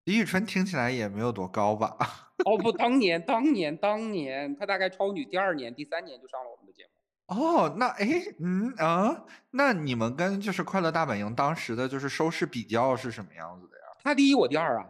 [0.05, 2.26] 李宇春听起来也没有多高吧？
[2.45, 6.89] 哦不，当年当年当年，她大概超女第二年、第三年就上了我们的节目。
[7.27, 13.83] 哦，那哎，嗯啊，那你们跟就是快乐大本营当时的就是收视比较是什么样子的呀？
[14.03, 14.87] 他第一，我第二啊。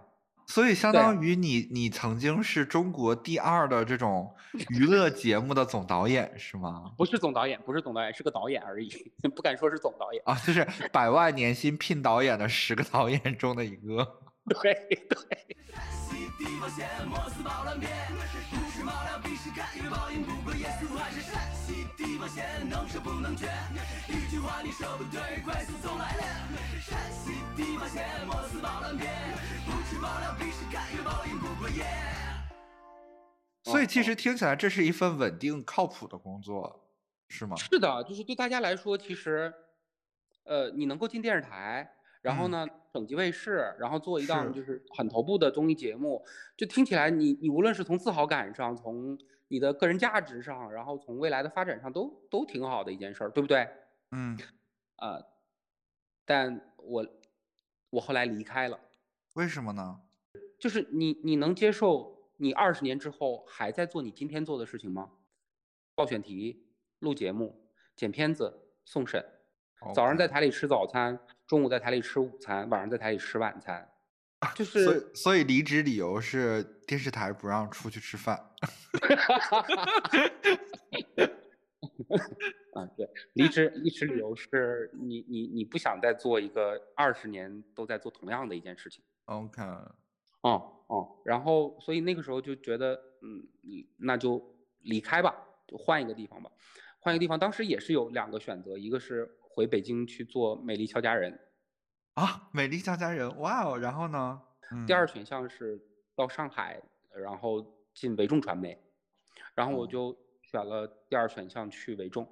[0.50, 4.34] 所以相当于你你曾经是中国第二的这种
[4.70, 6.92] 娱乐节目的总导演是吗？
[6.98, 8.90] 不是总导演，不是总导演，是个导演而已，
[9.36, 14.22] 不敢说是总导演啊，就是百万年薪聘导演的十个导演中的一个。
[14.62, 14.74] 对
[15.10, 15.58] 对。
[33.64, 36.90] 所以其实听起来这是一份稳定靠谱的工作，
[37.28, 37.58] 是吗？
[37.58, 39.54] 是的，就是对大家来说，其实，
[40.46, 41.97] 呃，你能够进电视台。
[42.28, 46.22] 然后呢，省级卫视，然后做一档就是很头部的综艺节目，
[46.58, 53.66] 就听起来你你无论是从自豪感上，从你的个人价值上，然后从未来的发展上，都都挺好的一件事儿，对不对？
[54.12, 54.38] 嗯，
[54.98, 55.26] 呃，
[56.26, 57.08] 但我
[57.92, 58.78] 我后来离开了，
[59.36, 60.02] 为什么呢？
[60.60, 65.12] 就是你你能接受你二十年之后还在做你今天做的事情吗？
[65.96, 66.68] 报选题、
[67.00, 69.24] 录节目、剪片子、送审，
[69.96, 71.18] 早上在台里吃早餐。
[71.48, 73.90] 中午在台里吃午餐，晚上在台里吃晚餐，
[74.54, 74.84] 就是。
[74.84, 78.36] 所以，所以离职理由是电视台不让出去吃饭。
[82.74, 89.02] 啊，对，离职离职理由是你你你不想再做一个二十年都在做同样的一件事情。
[89.26, 89.62] OK。
[90.42, 93.42] 哦哦，然后所以那个时候就觉得，嗯，
[93.98, 95.34] 那就离开吧，
[95.66, 96.52] 就换一个地方吧，
[97.00, 97.40] 换一个地方。
[97.40, 99.30] 当时也是有两个选择，一个是。
[99.58, 101.34] 回北京去做《美丽俏佳人》
[102.22, 103.76] 啊，《美丽俏佳人》哇哦！
[103.76, 104.40] 然后呢？
[104.86, 105.82] 第二选项是
[106.16, 106.80] 到上海，
[107.16, 108.80] 然后进维众传媒，
[109.56, 112.24] 然后我就选了第二选项去维众，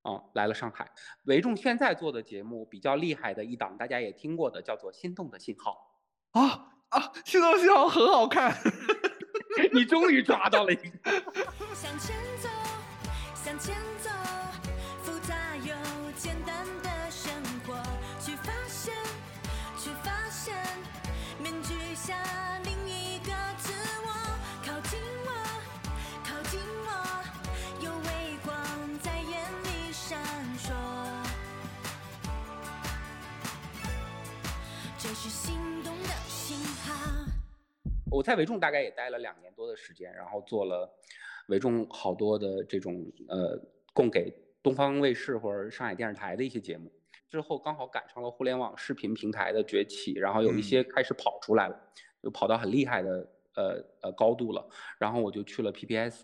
[0.00, 0.90] 啊，来了上海。
[1.24, 5.76] 维众现在做的节目比较厉害的一档，大家也听过的，叫做《心动的信号》
[6.40, 8.56] 啊啊，《心动的信号》很好看，
[9.74, 11.12] 你终于抓到了一个。
[11.74, 12.48] 向前走，
[13.34, 14.08] 向前走。
[16.16, 17.30] 简单的生
[17.66, 17.74] 活
[18.18, 18.94] 去发现
[19.78, 20.56] 去发现
[21.38, 22.16] 面具下
[22.64, 23.70] 另一个自
[24.02, 24.08] 我
[24.64, 25.30] 靠近我
[26.24, 30.18] 靠近我有微光在眼里闪
[30.56, 30.72] 烁。
[34.98, 37.26] 这是心动的信号
[38.10, 40.90] 我在维重大概也待了两年多的时间然后做了
[41.48, 43.60] 维重好多的这种呃
[43.92, 44.32] 供给
[44.66, 46.90] 东方卫视或者上海电视台的一些节目。
[47.28, 51.80] 之后刚好赶上了互联网视频平台的崛起，然后有一些开始跑出来了，
[52.20, 54.68] 就跑到很厉害的呃呃高度了。
[54.98, 56.22] 然后我就去了 PPS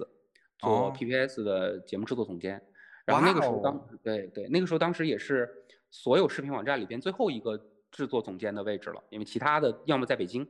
[0.58, 2.60] 做哦 PPS 的节目制作总监。
[3.04, 5.48] 然后那个时候当对对那个时候当时也是
[5.92, 7.56] 所有视频网站里边最后一个
[7.92, 10.44] 制作总监的位置了，因为其他的要么在北京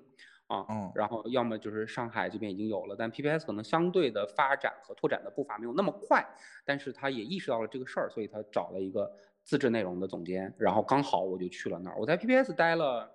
[0.52, 6.22] 啊，嗯然后要么就是上海这边已经有了，但 PPS 可能相对的发展和拓展的步伐没有那么快，
[6.64, 9.10] 但是他也意识到了这个事儿，所以他找了一个
[9.42, 11.96] 自制内容的总监，然后刚好我就去了那儿。
[11.98, 13.10] 我在 PPS 待了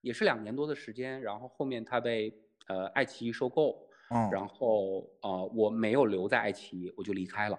[0.00, 2.32] 也是两年多的时间，然后后面他被
[2.68, 7.58] 呃爱奇艺收购，嗯，然后呃我没有留在爱奇艺，我就离开了。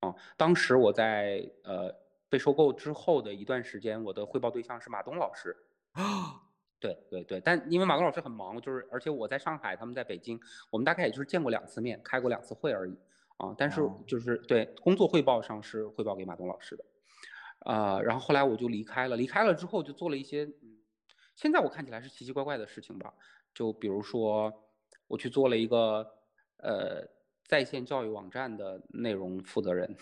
[0.00, 1.92] 啊，当时我在呃
[2.28, 5.56] 被收购之后的一段时间，我的汇报对象是马东老师。
[6.82, 12.98] 对对对，但因为马东老师很忙，就是而且我在上海，他们在北京，我们大概也就是见过两次面，开过两次会而已
[13.36, 13.54] 啊。
[13.56, 16.84] 但是哦就是对工作汇报上是汇报给马东老师的，
[17.60, 20.78] 啊、然后后来我就离开了，离开了之后就做了一些，嗯，
[21.36, 23.14] 现在我看起来是奇奇怪怪的事情吧，
[23.54, 24.52] 就比如说
[25.06, 26.04] 我去做了一个
[26.56, 27.06] 呃
[27.46, 29.96] 在线教育网站的内容负责人，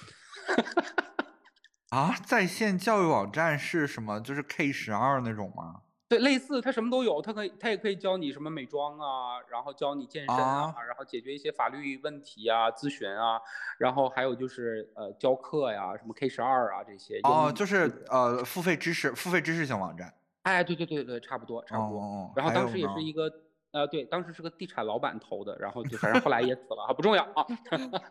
[1.90, 4.18] 啊，在线教育网站是什么？
[4.20, 5.82] 就是 K 十二那种吗？
[6.10, 13.40] 对，类似它什么都有，它可以，它也可以教你什么美妆啊，然后教你健身啊，啊然后解决一些法律问题啊、咨询啊，
[13.78, 17.20] 然后还有就是呃教课呀，什么 K 十二啊这些。
[17.22, 20.12] 哦，就是呃付费知识付费知识型网站。
[20.42, 22.00] 哎，对对对对，差不多差不多。
[22.00, 23.32] 哦，然后当时也是一个
[23.70, 27.46] 呃，对，当时是个地产老板投的，然后就反正后来也死了啊，不重要啊。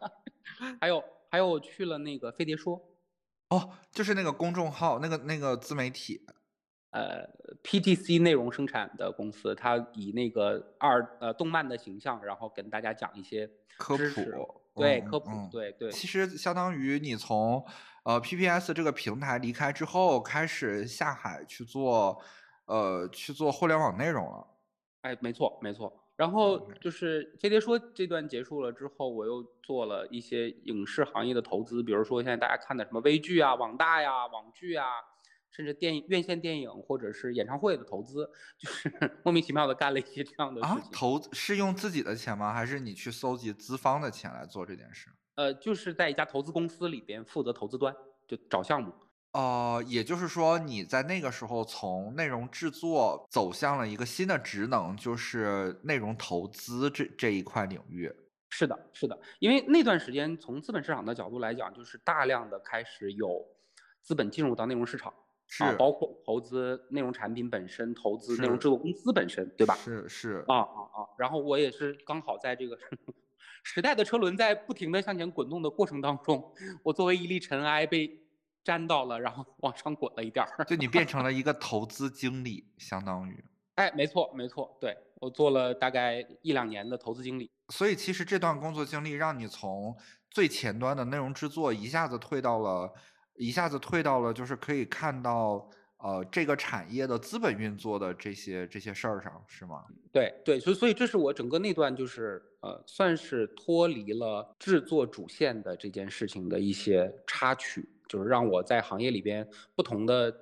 [0.80, 2.82] 还有还有我去了那个飞碟说，
[3.50, 6.26] 哦，就是那个公众号，那个那个自媒体。
[6.92, 7.28] 呃
[7.64, 17.64] ，PTC 内容生产的公司，它以那个二呃动漫的形象，然后跟大家讲一些科普对，嗯科普，嗯对对，其实相当于你从
[18.04, 22.20] 呃 PPS 这个平台离开之后，开始下海去做
[22.66, 24.48] 呃去做互联网内容了。
[25.02, 25.94] 哎，没错没错。
[26.16, 34.86] 然后就是飞碟说这段结束了之后，我又做了一些影视行业的投资，比如说现在大家看的什么微剧啊、网大呀、网剧啊，
[35.52, 38.92] 甚至电影院线电影或者是演唱会的投资，就是
[39.24, 42.54] 莫名其妙的干了一些这样的事啊情。，投是用自己的钱吗？
[42.54, 45.10] 还是你去搜集资方的钱来做这件事？
[45.36, 47.96] 呃，就是在一家投资公司里边负责投资端，
[48.28, 48.94] 就找项目。
[49.34, 58.12] 哦，也就是说，你在那个时候从内容制作走向了一个新的职能，就是内容投资这这一块领域。
[58.50, 63.46] 是的，是的，因为那段时间从资本市场的角度来讲，就是大量的开始有
[64.02, 65.14] 资本进入到内容市场，
[65.60, 69.74] 啊是，包括投资内容产品本身，投资内容制作公司本身，对吧？
[69.76, 71.08] 是是，啊啊啊！
[71.18, 72.78] 然后我也是刚好在这个
[73.64, 78.10] 时代的车轮在不停的向前滚动的过程当中，我作为一粒尘埃被
[78.66, 80.64] 粘到了，然后 往上滚了一点儿。
[80.66, 83.44] 就你变成 了一个投资经理，相当于。
[83.76, 87.50] 哎，没错没错，对我做了大概一两年的投资经理。
[87.70, 89.96] 所以其实这段工作经历让你从
[90.30, 92.94] 最前端的内容制作一下子退到了，
[93.40, 99.86] 一下子退到了就是可以看到呃这个产业的资本运作的这些这些事儿上，是吗？
[100.12, 110.36] 对对，所以所以这是我整个那段就是呃，算是脱离了制作主线的这件事情的一些插曲，就是让我在行业里边不同的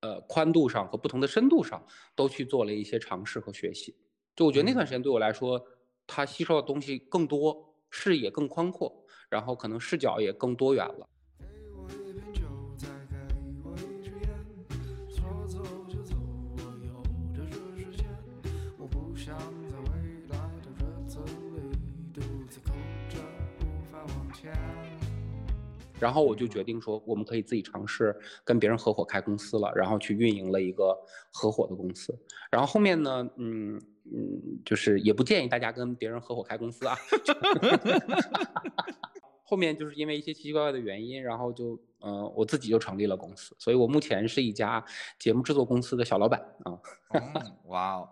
[0.00, 3.96] 呃宽度上和不同的深度上都去做了一些尝试和学习。
[4.36, 5.60] 就我觉得那段时间对我来说，
[6.06, 11.08] 它吸收的东西更多，视野更宽阔，然后可能视角也更多元了。
[26.04, 28.14] 然后我就决定说，我们可以自己尝试
[28.44, 30.94] 跟别人合伙开公司了，然后去运营了一个
[31.32, 32.14] 合伙的公司。
[32.50, 36.94] 然后后面呢，嗯嗯，就是也不建议大家跟别人合伙开公司啊。
[39.44, 44.84] 后面就是因为一些奇奇怪怪的原因，然后就嗯、呃我自己就成立了公司，所以我目前是一家
[45.18, 46.78] 节目制作公司的小老板啊。
[47.14, 47.22] 嗯，
[47.68, 48.08] 哇哦，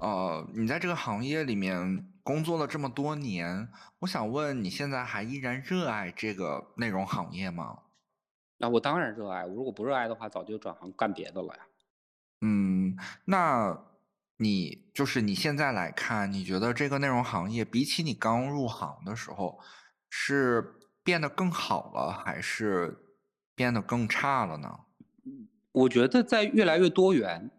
[0.00, 3.68] 呃，你在这个行业里面工作了这么多年，
[4.00, 7.78] 我想问你现在还依然热爱这个内容行业吗？
[8.56, 11.60] 那我当然热爱，我如果不热爱的话，早就转行干别的了呀。
[12.40, 12.96] 嗯，
[13.26, 13.78] 那
[14.38, 19.60] 你就是你现在来看，你觉得这个内容行业比起你刚入行的时候，
[20.08, 22.98] 是变得更好了，还是
[23.54, 24.80] 变得更差了呢？
[25.72, 27.50] 我觉得在越来越多元，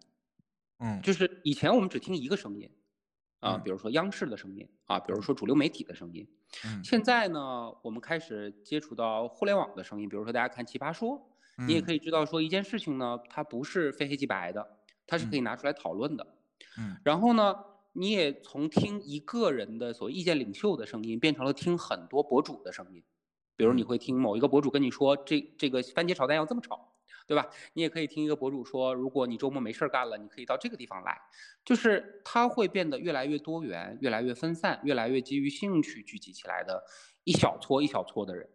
[0.82, 2.70] 嗯，就是以前我们只听一个声音，
[3.40, 6.28] 啊，嗯比如说央视的声音啊，比如说主流媒体的声音。
[6.66, 11.18] 嗯现在呢，我们开始接触到互联网的声音，比如说大家看《奇葩说》，
[11.66, 16.28] 你也嗯可以知道说一件事情呢，它不是非黑即白的，它是可以拿出来讨论的。
[16.78, 17.56] 嗯然后呢，
[17.94, 23.04] 你也从听一个人的所谓意见领袖的声音，变成了听很多博主的声音。
[23.56, 26.94] 比如你嗯会听某一个博主跟你说，这这个番茄炒蛋要这么炒，
[27.32, 27.48] 对吧？
[27.76, 31.18] 你也可以听一个博主说，如果你周末没事儿干了，你可以到这个地方来。
[31.64, 36.84] 就是它会变得越来越多元，越来越分散，越来越基于兴趣聚集起来的
[37.24, 38.50] 一小撮一小撮的人。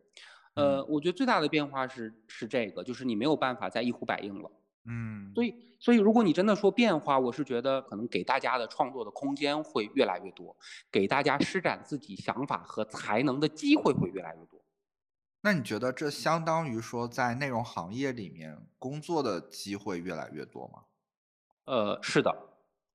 [0.53, 4.51] 呃，我觉得最大的变化是是这个，就是你没有办法再一呼百应了。
[4.85, 10.55] 嗯，所以，所以如果你真的说变化，我是觉得可能给大家的创作的空间会越来越多，
[10.93, 14.56] 给大家施展自己想法和才能的机会会越来越多。
[15.47, 20.87] 那你觉得这相当于说在内容行业里面工作的机会越来越多吗？
[21.67, 22.33] 呃，是的，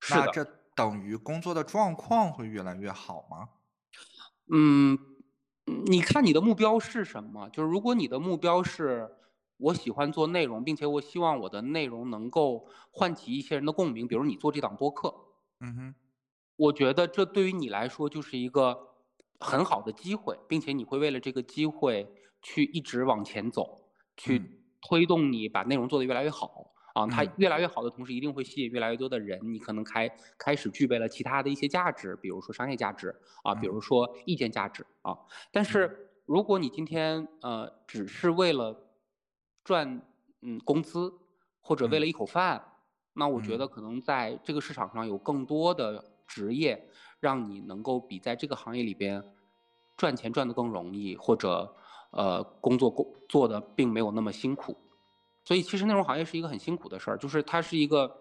[0.02, 0.44] 是的，那这
[0.76, 3.48] 等于工作的状况会越来越好吗？
[4.54, 5.00] 嗯，
[5.66, 7.48] 嗯你看你的目标是什么？
[7.52, 9.16] 就是如果你的目标是
[9.56, 15.16] 我喜欢做内容，并且我希望我的内容能够唤起一些人的共鸣，比如你做这档播客，
[15.62, 15.96] 嗯哼，
[16.58, 18.98] 我觉得这对于你来说就是一个
[19.40, 23.82] 很好的机会，并且你会为了这个机会去一直往前走，
[24.18, 24.50] 去嗯
[24.82, 26.68] 推动你把内容做得越来越好。
[26.94, 29.40] 啊，它嗯越来越好的同时，一定会吸引越来越多的人。
[29.44, 35.18] 你可能开开始具备了其他的一些价值，比如说商业价值啊，比如嗯说意见价值啊。
[35.54, 38.76] 但是如果你今天呃只是为了
[39.64, 40.02] 赚
[40.42, 41.14] 嗯工资，
[41.62, 42.62] 或者为了嗯一口饭，
[43.14, 46.90] 那我觉嗯得可能在这个市场上有更多的职业，
[47.22, 49.24] 让你能够比在这个行业里边
[49.96, 51.74] 赚钱赚得更容易，或者
[52.12, 54.78] 呃工作工做的并没有那么辛苦。
[55.44, 58.16] 所以其实内容行业是一个很辛苦的事儿，就是它是一个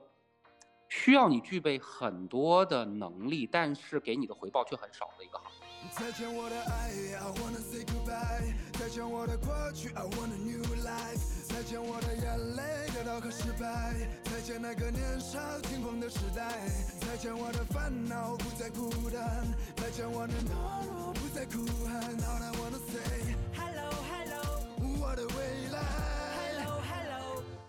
[0.88, 5.60] 需要你具备很多的能力，但是给你的回报却很少的一个行业。
[5.92, 8.54] 再见我的爱，I wanna say goodbye。
[8.78, 11.48] 再见我的过去，I want a new life。
[11.48, 13.94] 再见我的眼泪，得到和失败。
[14.24, 16.68] 再见那个年少轻狂的时代。
[17.00, 19.46] 再见我的烦恼，不再孤单。
[19.76, 20.52] 再见我的懦
[20.86, 22.16] 弱，不再哭喊。
[22.18, 23.34] All I wanna say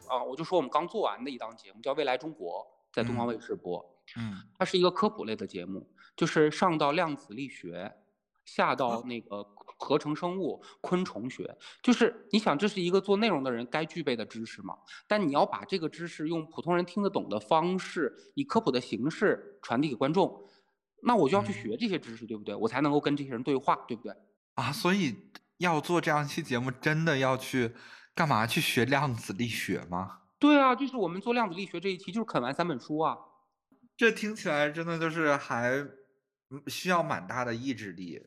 [0.07, 3.79] 啊，我就说我们刚做完的一档节目叫《未来中国》，在东方嗯卫视播。
[4.17, 7.89] 嗯它是一个科普类的节目，就是上到量子力学，
[8.43, 9.41] 下到那个
[9.77, 14.77] 合成生物、昆虫学，就是你想这是一个做内容的人该具备的知识嘛？
[15.07, 20.45] 但你要把这个知识用普通人听得懂的方式，以科普的形式传递给观众，
[21.03, 22.53] 那我就要去嗯学这些知识，对不对？
[22.53, 24.13] 我才能够跟这些人对话，对不对？
[24.55, 25.15] 啊，所以
[25.61, 27.73] 要做这样一期节目，真的要去
[28.13, 28.45] 干嘛？
[28.45, 30.19] 去学量子力学吗？
[30.37, 33.15] 对啊，就是我们做量子力学这一期，就是啃完三本书啊。
[33.95, 35.77] 这听起来真的就是还
[36.49, 38.19] 嗯需要蛮大的意志力。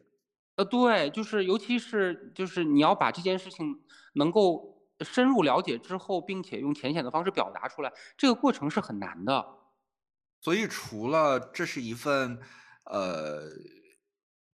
[0.57, 3.82] 呃，对，就是尤其是就是你要把这件事情
[4.14, 9.45] 能够深入了解之后，并且用浅显的方式表达出来，这个过程是很难的。
[10.41, 12.39] 所以除了这是一份
[12.85, 13.41] 呃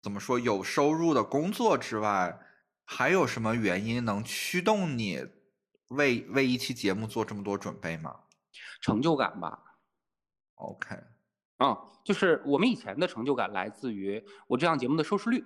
[0.02, 2.38] 怎么说有收入的工作之外，
[2.86, 5.28] 还有什么原因能驱动你
[5.90, 8.22] 为为一期节目做这么多准备吗
[8.82, 9.60] 成就感吧
[10.56, 10.96] ，？OK，
[11.58, 15.44] 嗯、就是我们以前的成就感来自于我这档节目的收视率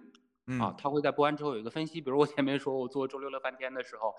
[0.52, 4.16] 嗯啊，他会在播完之后有一个分析，比如我前面说我做周六乐翻天的时候，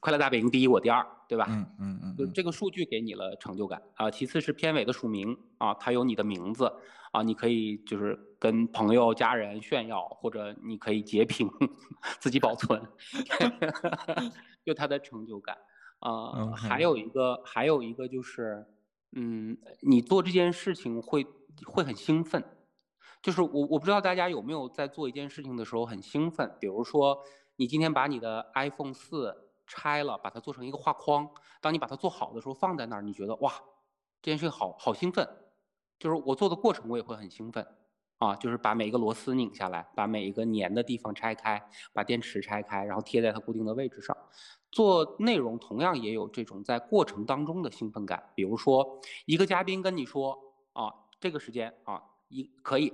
[0.00, 1.46] 快乐大本营第一，我第二，对吧？
[1.48, 4.10] 嗯嗯嗯嗯就这个数据给你了成就感啊。
[4.10, 6.70] 其次是片尾的署名啊，它有你的名字
[7.12, 11.48] 啊，你可以就是跟朋友、家人炫耀，或者你可以截屏
[12.18, 12.82] 自己保存，
[14.66, 15.56] 就它的成就感
[16.00, 16.50] 啊。
[16.56, 18.66] 还有一个，还有一个就是，
[19.12, 21.24] 嗯，你做这件事情会
[21.64, 22.42] 会很兴奋。
[23.22, 27.18] 就是我我不知道大家有没有在做一件事情的时候很兴奋，比如说
[27.56, 33.52] 你今天把你的 iPhone 四拆了，把它做成一个画框，当你把它做好的时候放在那儿，你觉得哇，
[34.20, 35.26] 这件事情好好兴奋。
[36.00, 37.64] 就是我做的过程我也会很兴奋
[38.18, 44.16] 啊，就是把每一个螺丝拧下来，把每一个粘的地方拆开，把电池拆开，然后贴在它固定的位置上。
[44.72, 50.36] 做内容同样也有这种在过程当中的兴奋感，比如说一个嘉宾跟你说
[50.72, 52.92] 啊，这个时间啊一可以，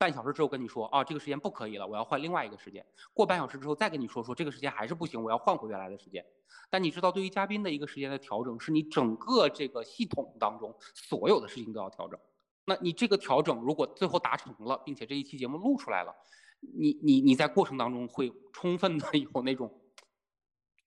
[0.00, 2.82] 半小时之后跟你说啊这个时间不可以了，我要换另外一个时间。
[3.12, 6.24] 过半小时之后再跟你说说这个时间还是不行，我要换回原来的时间。
[6.70, 12.18] 但你知道，对于嘉宾的一个时间的调整，是你整个这个系统当中所有的事情都要调整。
[12.64, 16.14] 那你这个调整如果最后达成了，并且这一期节目录出来了，
[16.60, 19.70] 你你你在过程当中会充分的有那种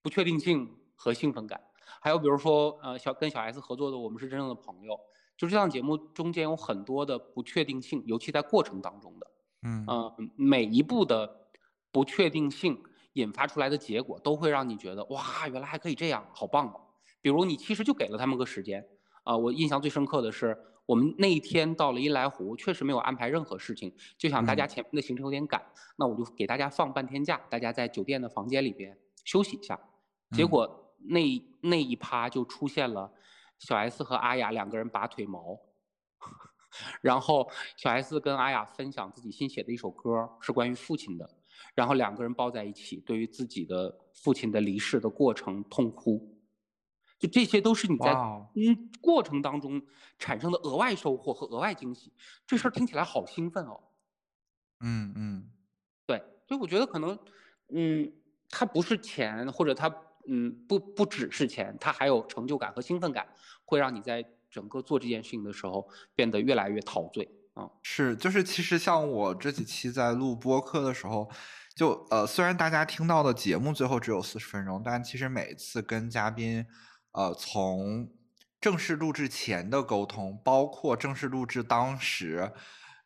[0.02, 1.62] 不确定性和兴奋感。
[2.02, 4.94] 还有比如说，呃，小跟小 S 合作的《我们是真正的朋友》，
[5.38, 9.28] 就这档节目中间有很多的不确定性，尤其在过程当中的，
[9.64, 11.48] 嗯呃，每一步的
[11.92, 12.82] 不确定性
[13.14, 16.80] 引发出来的结果，都会让你觉得哇，原来还可以这样，好棒哦！
[17.22, 18.86] 比如你其实就给了他们个时间，
[19.24, 25.62] 啊、我印象最深刻的是，我们那一天到了伊莱湖，确实没有安排任何事情，就想大家嗯前面的行程有点赶，
[25.98, 29.80] 那我就给大家放半天假，大家在酒店的房间里边休息一下。
[30.32, 31.20] 结嗯果那
[31.62, 33.12] 那一趴就出现了
[33.64, 35.58] 小 S 和阿雅两个人拔腿毛，
[37.02, 41.30] 然后小 S 跟阿雅分享自己新写的一首歌，是关于父亲的，
[41.74, 46.38] 然后两个人抱在一起，对于自己的父亲的离世的过程痛哭，
[47.18, 48.12] 就这些都是你在
[48.56, 49.82] 嗯过程当中
[50.20, 52.12] 产生的额外收获和额外惊喜，
[52.46, 53.80] 这事儿听起来好兴奋哦。
[54.82, 55.50] 嗯嗯。
[56.06, 57.18] 对，所以我觉得可能，
[57.70, 58.12] 嗯，
[58.50, 59.90] 它不是钱，或者它，
[60.28, 63.28] 嗯，不不只是钱，它还有成就感和兴奋感，
[63.66, 67.70] 会让你在整个做这件事情的时候变得越来越陶醉啊。
[67.82, 71.30] 是，就是其实像我这几期在录播客的时候，
[71.76, 76.66] 就呃，虽然大家听到的节目最后只有四十分钟，但其实每次跟嘉宾，
[77.12, 78.10] 呃，从
[78.62, 82.54] 正式录制前的沟通，包括正式录制当时，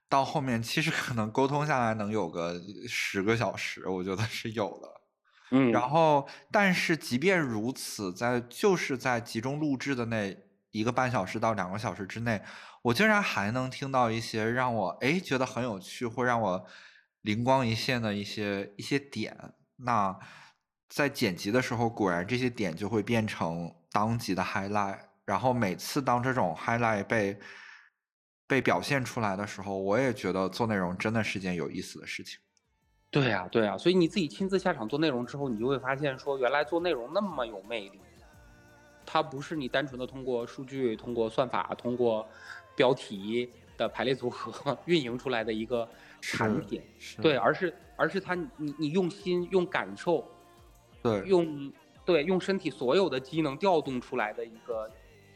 [0.07, 4.97] 到后面，其实可能沟通下来能有个十个小时，我觉得是有的。
[5.52, 10.36] 嗯，然后，但是即便如此，在就是在集中录制的那
[10.72, 12.41] 一个半小时到两个小时之内，
[12.82, 16.66] 我竟然还能听到一些让我哎觉得很有趣或让我
[17.22, 19.54] 灵光一现的一些一些点。
[19.78, 20.18] 那
[20.89, 25.00] 在剪辑的时候，果然这些点就会变成当集的 highlight。
[25.26, 27.38] 然后每次当这种 highlight 被
[28.48, 32.39] 被表现出来的时候，我也觉得做内容真的是件有意思的事情。
[33.22, 37.99] 对呀、对呀、所以你自己亲自下场做内容之后，你就会发现说，原来做内容那么有魅力。
[39.05, 42.28] 它不是你单纯的通过数据、通过算法、通过
[42.76, 45.88] 标题的排列组合 运营出来的一个
[46.20, 46.82] 产品，
[47.22, 50.28] 对，而是而是它你你用心、用感受、
[51.01, 51.72] 对用
[52.03, 54.91] 对用身体所有的机能调动出来的一个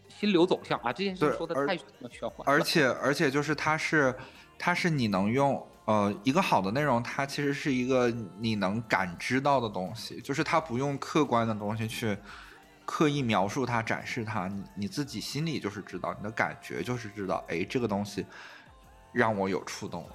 [0.10, 0.92] 心流走向啊！
[0.92, 4.14] 这件事说的太玄玄幻了，而且而且就是它是
[4.60, 12.18] 它是你能用呃一个好的内容，它其实是一个你能感知到的东西，就是它不用客观的东西去
[12.86, 18.26] 刻意描述它、展示它，你你自己心里就是知道，你的感觉就是知道，哎，这个东西
[19.12, 20.10] 让我有触动了。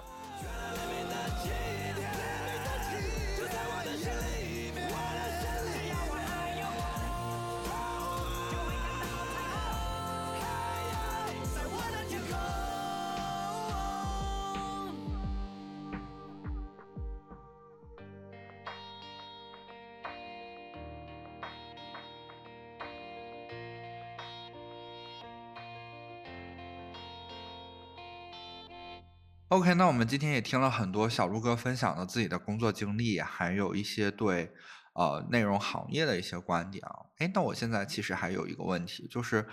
[29.57, 34.53] OK，那我们今天也听了很多小鹿哥分享的自己的工作经历，还有一些对
[34.93, 37.07] 呃内容行业的一些观点啊。
[37.17, 39.49] 哎，那我现在其实还有一个问题，就是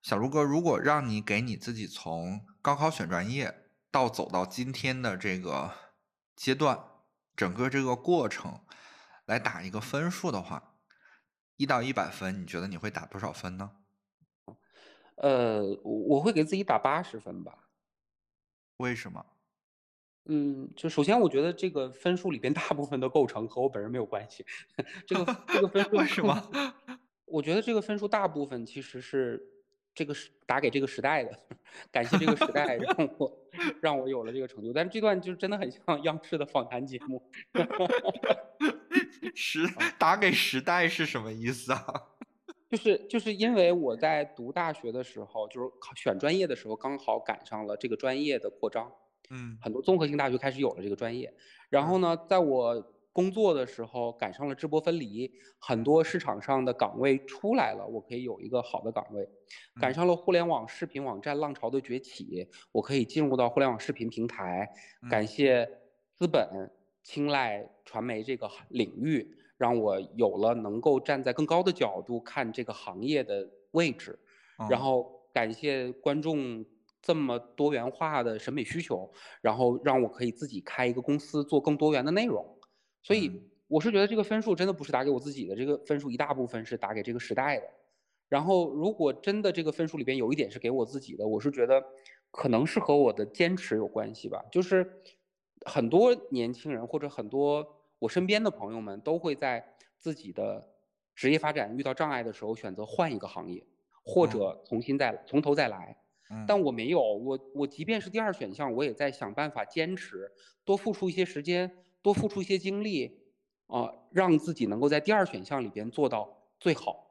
[0.00, 5.70] 小鹿哥，如果让你给你自己从高考选专业到走到今天的这个
[6.34, 6.82] 阶段，
[7.36, 8.58] 整个这个过程
[9.26, 10.76] 来打一个分数的话，
[11.58, 13.72] 一到一百分，你觉得你会打多少分呢？
[15.16, 17.68] 呃，我我会给自己打八十分吧。
[18.78, 19.26] 为什么？
[20.26, 24.44] 嗯，就首先我觉得这个分数里边大部分的构成和我本人没有关系，
[25.06, 26.74] 这个这个分数为什么？
[27.26, 29.42] 我觉得这个分数大部分其实是
[29.94, 31.38] 这个时打给这个时代的，
[31.90, 33.38] 感谢这个时代让我
[33.80, 34.72] 让我有了这个成就。
[34.72, 37.22] 但是这段就真的很像央视的访谈节目，
[39.34, 39.66] 时
[39.98, 41.84] 打给时代是什么意思啊？
[42.68, 48.92] 就是就是因为我在读大学的时候，就是考选专业的时候，刚好赶上了这个专业的扩张。
[49.32, 51.32] 嗯很多综合性大学开始有了这个专业。
[51.68, 52.80] 然后呢，在我
[53.14, 59.28] 工作的时候赶上了直播分离，很多市场上的岗位出来了，我可以有一个好的岗位。
[59.80, 64.68] 赶嗯上了互联网视频网站浪潮的崛起，我可以进入到互联网视频平台。
[65.10, 65.68] 感嗯谢
[66.14, 66.70] 资本
[67.02, 74.18] 青睐传媒这个领域，让我有了能够站在更高的角度看这个行业的位置。
[74.70, 76.64] 然嗯后感谢观众
[77.02, 82.46] 这么多元化的审美需求，然后让我可以自己开一个公司做更多元的内容。
[83.02, 87.66] 所以嗯我是觉得这个分数真的不是打给我自己的，这个分数一大部分是打给这个时代的。
[88.28, 91.82] 然后如果真的这个分数里边有一点是给我自己的，我是觉得
[92.30, 94.44] 可能是和我的坚持有关系吧。
[94.52, 95.02] 就是
[95.64, 97.66] 很多年轻人或者很多
[97.98, 99.64] 我身边的朋友们都会在
[99.98, 100.66] 自己的
[101.14, 103.66] 职业发展遇到障碍的时候选择换一个行业，
[104.04, 105.96] 或嗯者重新再从头再来。
[106.32, 110.30] 嗯但我没有，我我即便是第二选项，我也在想办法坚持，
[110.64, 111.70] 多付出一些时间，
[112.00, 113.18] 多付出一些精力，
[113.66, 116.28] 啊、让自己能够在第二选项里边做到
[116.58, 117.06] 最好。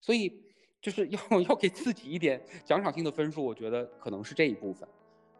[0.00, 0.42] 所以
[0.80, 4.86] 就是 要要给自己一点奖赏性的分数，我觉得可能是这一部分。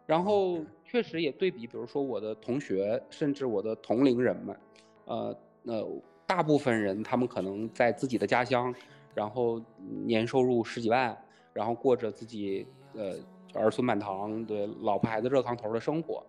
[0.07, 4.57] 然后确实也对比，比如说我的同学，甚至我的同龄人们，
[5.05, 5.87] 呃呃，
[6.25, 8.73] 大部分人他们可能在自己的家乡，
[9.13, 9.61] 然后
[10.05, 11.15] 年收入十几万，
[11.53, 12.65] 然后过着自己
[12.97, 13.15] 呃
[13.53, 16.21] 儿孙满堂，对老婆孩子热炕头的生活。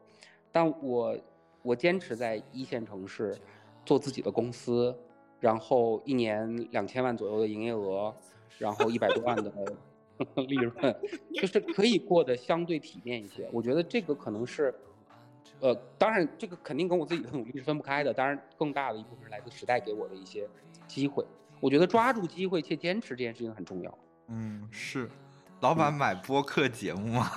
[0.52, 1.18] 但我
[1.62, 3.36] 我坚持在一线城市
[3.84, 4.96] 做自己的公司，
[5.40, 8.14] 然后一年两千万左右的营业额，
[8.58, 9.52] 然后一百多万的
[10.48, 10.96] 利润，
[11.34, 13.48] 就是可以过得相对体面一些。
[13.52, 14.74] 我觉得这个可能是，
[15.60, 18.12] 呃，当然这个肯定跟我自己的努力是分不开的。
[18.12, 20.48] 当然，更大的一部分是来自时代给我的一些
[20.86, 21.24] 机会。
[21.60, 23.98] 我觉得抓住机会且坚持这件事情很重要。
[24.28, 25.08] 嗯，是。
[25.60, 27.28] 老板买播客节目吗？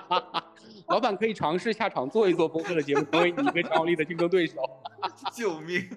[0.88, 4.54] 老板可以尝试下场做一做播客的节目，成为你一个强有力的竞争对手。
[5.32, 5.88] 救命！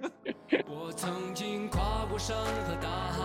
[0.67, 3.19] 我曾经跨过山和大海，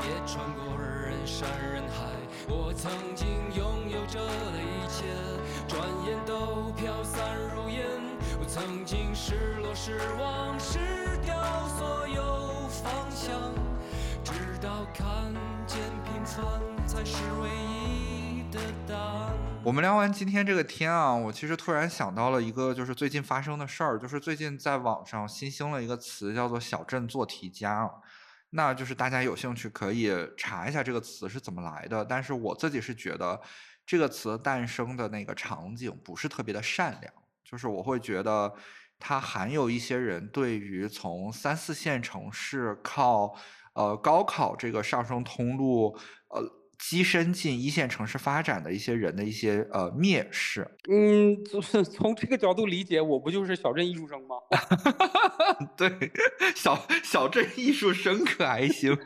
[0.00, 2.04] 也穿过人山人海。
[2.48, 5.04] 我曾经拥有着的一切，
[5.68, 7.84] 转眼都飘散如烟。
[8.40, 10.78] 我曾经失落、失望、失
[11.24, 11.34] 掉
[11.78, 13.54] 所有方向，
[14.24, 15.32] 直到看
[15.66, 19.32] 见平凡才是唯一的答案。
[19.64, 27.88] 我们聊完今天这个天啊，我其实突然想到了一个，就是最近发生的事儿，就是最近在网上新兴了一个词，叫做“小镇做题家”。
[28.50, 32.04] 那就是大家有兴趣可以查一下这个词是怎么来的。
[32.04, 33.40] 但是我自己是觉得，
[33.86, 37.12] 这个词诞生的那个场景不是特别的善良，
[37.44, 38.52] 就是我会觉得
[38.98, 43.34] 它含有一些人对于从三四线城市靠
[43.74, 45.96] 呃高考这个上升通路
[46.28, 46.42] 呃
[46.78, 50.68] 跻身进一线城市发展的一些人的一些呃蔑视。
[50.90, 54.36] 嗯，就是从这个角度理解，我不就是小镇艺术生吗？
[55.76, 56.10] 对，
[56.56, 58.98] 小小镇艺术生可还行。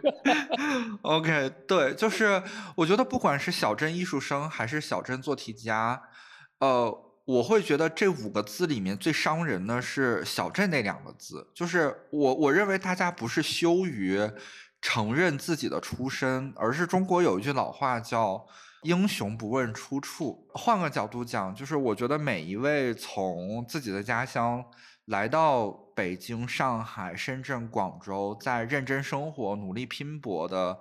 [1.02, 2.42] OK，对，就是
[2.76, 6.00] 我觉得不管是小镇艺术生还是小镇做题家，
[6.60, 11.46] 呃，我会觉得这五个字里面最伤人的是“小镇”那两个字。
[11.52, 14.18] 就是我我认为大家不是羞于
[14.80, 18.46] 承认自己的出身，而是中国有一句老话叫
[18.84, 20.46] “英雄不问出处”。
[20.54, 24.64] 换个角度讲，就是我觉得每一位从自己的家乡
[25.06, 30.78] 来到北京、上海、深圳、广州，在认真生活、努力拼搏的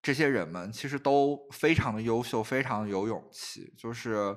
[0.00, 3.74] 这些人们，其实都非常的优秀，非常有勇气。
[3.76, 4.34] 就是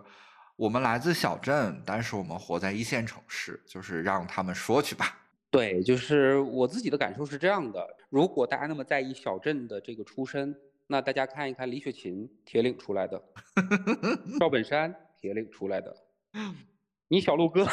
[0.61, 5.17] 我们来自小镇，但是我们活在一线城市，就是让他们说去吧。
[5.49, 10.55] 对，就是我自己的感受是这样的：如果大家那么在意小镇的这个出身，
[10.85, 13.19] 那大家看一看李雪琴铁岭出来的，
[14.39, 15.97] 赵本山铁岭出来的，
[17.09, 17.65] 你小鹿哥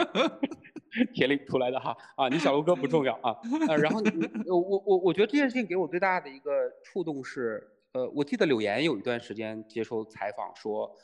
[1.14, 3.34] 铁岭出来的哈啊，你小鹿哥不重要啊。
[3.66, 4.10] 呃，然后你
[4.46, 6.50] 我我我我觉得这件事情给我最大的一个
[6.84, 10.94] 触动是，呃，我记得柳岩有一段时间接受采访说，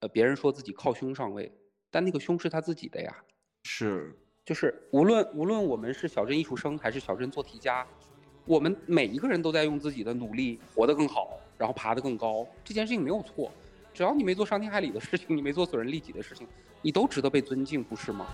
[0.00, 1.52] 呃，别人说自己靠胸上位，
[1.90, 3.14] 但那个胸是他自己的呀。
[3.64, 7.86] 是，就是无论无论我们是小镇艺术生还是小镇做题家，
[8.46, 12.46] 我们每一个人都在用自己的努力活得更好，然后爬得更高。
[12.64, 13.52] 这件事情没有错，
[13.92, 16.48] 只要你没做伤天害理的事情，你没做损人利己的事情，
[16.80, 18.26] 你都值得被尊敬，不是吗？